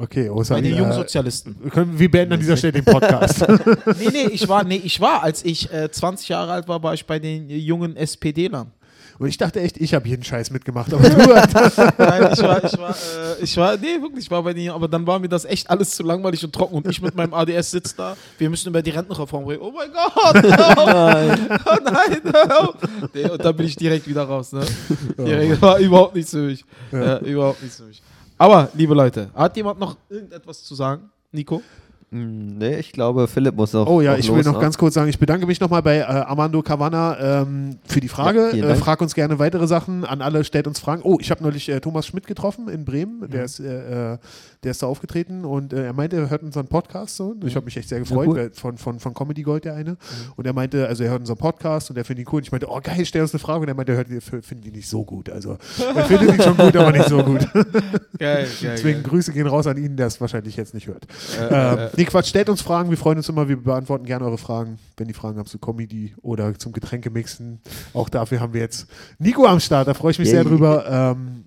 [0.01, 1.57] Okay, bei Osan, den Jungsozialisten.
[1.61, 3.45] wir können- wir beenden an dieser Stelle den Podcast.
[3.99, 6.95] Nee, nee, ich war, nee, ich war, als ich äh, 20 Jahre alt war, war
[6.95, 8.71] ich bei den jungen SPD-Lern.
[9.19, 10.93] und ich dachte echt, ich habe jeden Scheiß mitgemacht.
[10.95, 14.53] Aber du, Nein, ich war, ich war, äh, ich war, nee, wirklich, ich war bei
[14.55, 17.17] denen, aber dann war mir das echt alles zu langweilig und trocken und ich mit
[17.17, 19.63] meinem ADS sitze da, wir müssen über die Rentenreform reden.
[19.63, 21.39] Oh mein Gott, hör auf.
[21.67, 22.75] oh nein, auf.
[23.13, 24.61] Nee, und dann bin ich direkt wieder raus, ne?
[25.19, 26.65] Direkt, war überhaupt nichts für mich.
[26.93, 27.19] Ja.
[27.19, 28.01] überhaupt nichts für mich.
[28.39, 31.11] Aber, liebe Leute, hat jemand noch irgendetwas zu sagen?
[31.33, 31.61] Nico?
[32.11, 33.87] Hm, nee, ich glaube, Philipp muss noch.
[33.87, 34.61] Oh ja, noch ich will los, noch ne?
[34.61, 38.57] ganz kurz sagen, ich bedanke mich nochmal bei äh, Armando Cavanna ähm, für die Frage.
[38.57, 40.07] Ja, äh, frag uns gerne weitere Sachen.
[40.07, 41.03] An alle stellt uns Fragen.
[41.03, 43.29] Oh, ich habe neulich äh, Thomas Schmidt getroffen in Bremen.
[43.29, 44.19] Der, ist, äh, äh,
[44.63, 47.35] der ist da aufgetreten und äh, er meinte, er hört unseren Podcast so.
[47.45, 48.37] Ich habe mich echt sehr gefreut, cool.
[48.37, 49.99] weil von, von, von Comedy Gold der eine.
[50.37, 52.39] Und er meinte, also er hört unseren Podcast und er findet ihn cool.
[52.39, 53.61] Und ich meinte, oh geil, stell uns eine Frage.
[53.61, 54.09] Und er meinte, er hört,
[54.45, 55.29] findet ihn nicht so gut.
[55.29, 55.59] Also
[55.95, 57.47] er findet ihn schon gut, aber nicht so gut.
[58.19, 58.73] Geil, geil.
[58.73, 61.07] Deswegen Grüße gehen raus an ihn, der es wahrscheinlich jetzt nicht hört.
[61.39, 62.91] Äh, Ähm, nee, Quatsch, stellt uns Fragen.
[62.91, 63.49] Wir freuen uns immer.
[63.49, 67.61] Wir beantworten gerne eure Fragen, wenn die Fragen habt zu Comedy oder zum Getränkemixen.
[67.93, 68.87] Auch dafür haben wir jetzt
[69.19, 69.89] Nico am Start.
[69.89, 70.49] Da freue ich mich sehr Yay.
[70.49, 70.87] drüber.
[70.89, 71.45] Ähm,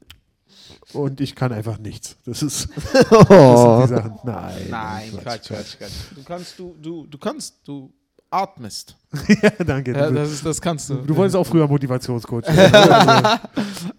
[0.93, 2.17] und ich kann einfach nichts.
[2.25, 4.19] Das ist das sind die Sachen.
[4.25, 4.67] Nein.
[4.69, 5.91] Nein, Quatsch, Quatsch, Quatsch.
[6.15, 7.93] Du kannst, du, du, du kannst, du
[8.31, 8.95] atmest.
[9.43, 9.91] ja, danke.
[9.91, 10.95] Ja, das, ist, das kannst du.
[10.95, 12.73] du wolltest auch früher Motivationscoach werden.
[12.75, 13.39] Also,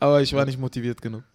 [0.01, 1.23] Aber ich war nicht motiviert genug.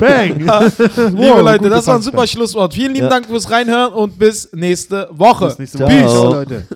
[0.00, 0.38] Bang!
[0.38, 2.74] Liebe Wow, Leute, das war ein super Schlusswort.
[2.74, 3.10] Vielen lieben Ja.
[3.10, 5.46] Dank fürs Reinhören und bis nächste Woche.
[5.46, 5.88] Bis nächste Ciao.
[5.88, 5.98] Woche.
[5.98, 6.66] Peace, Leute.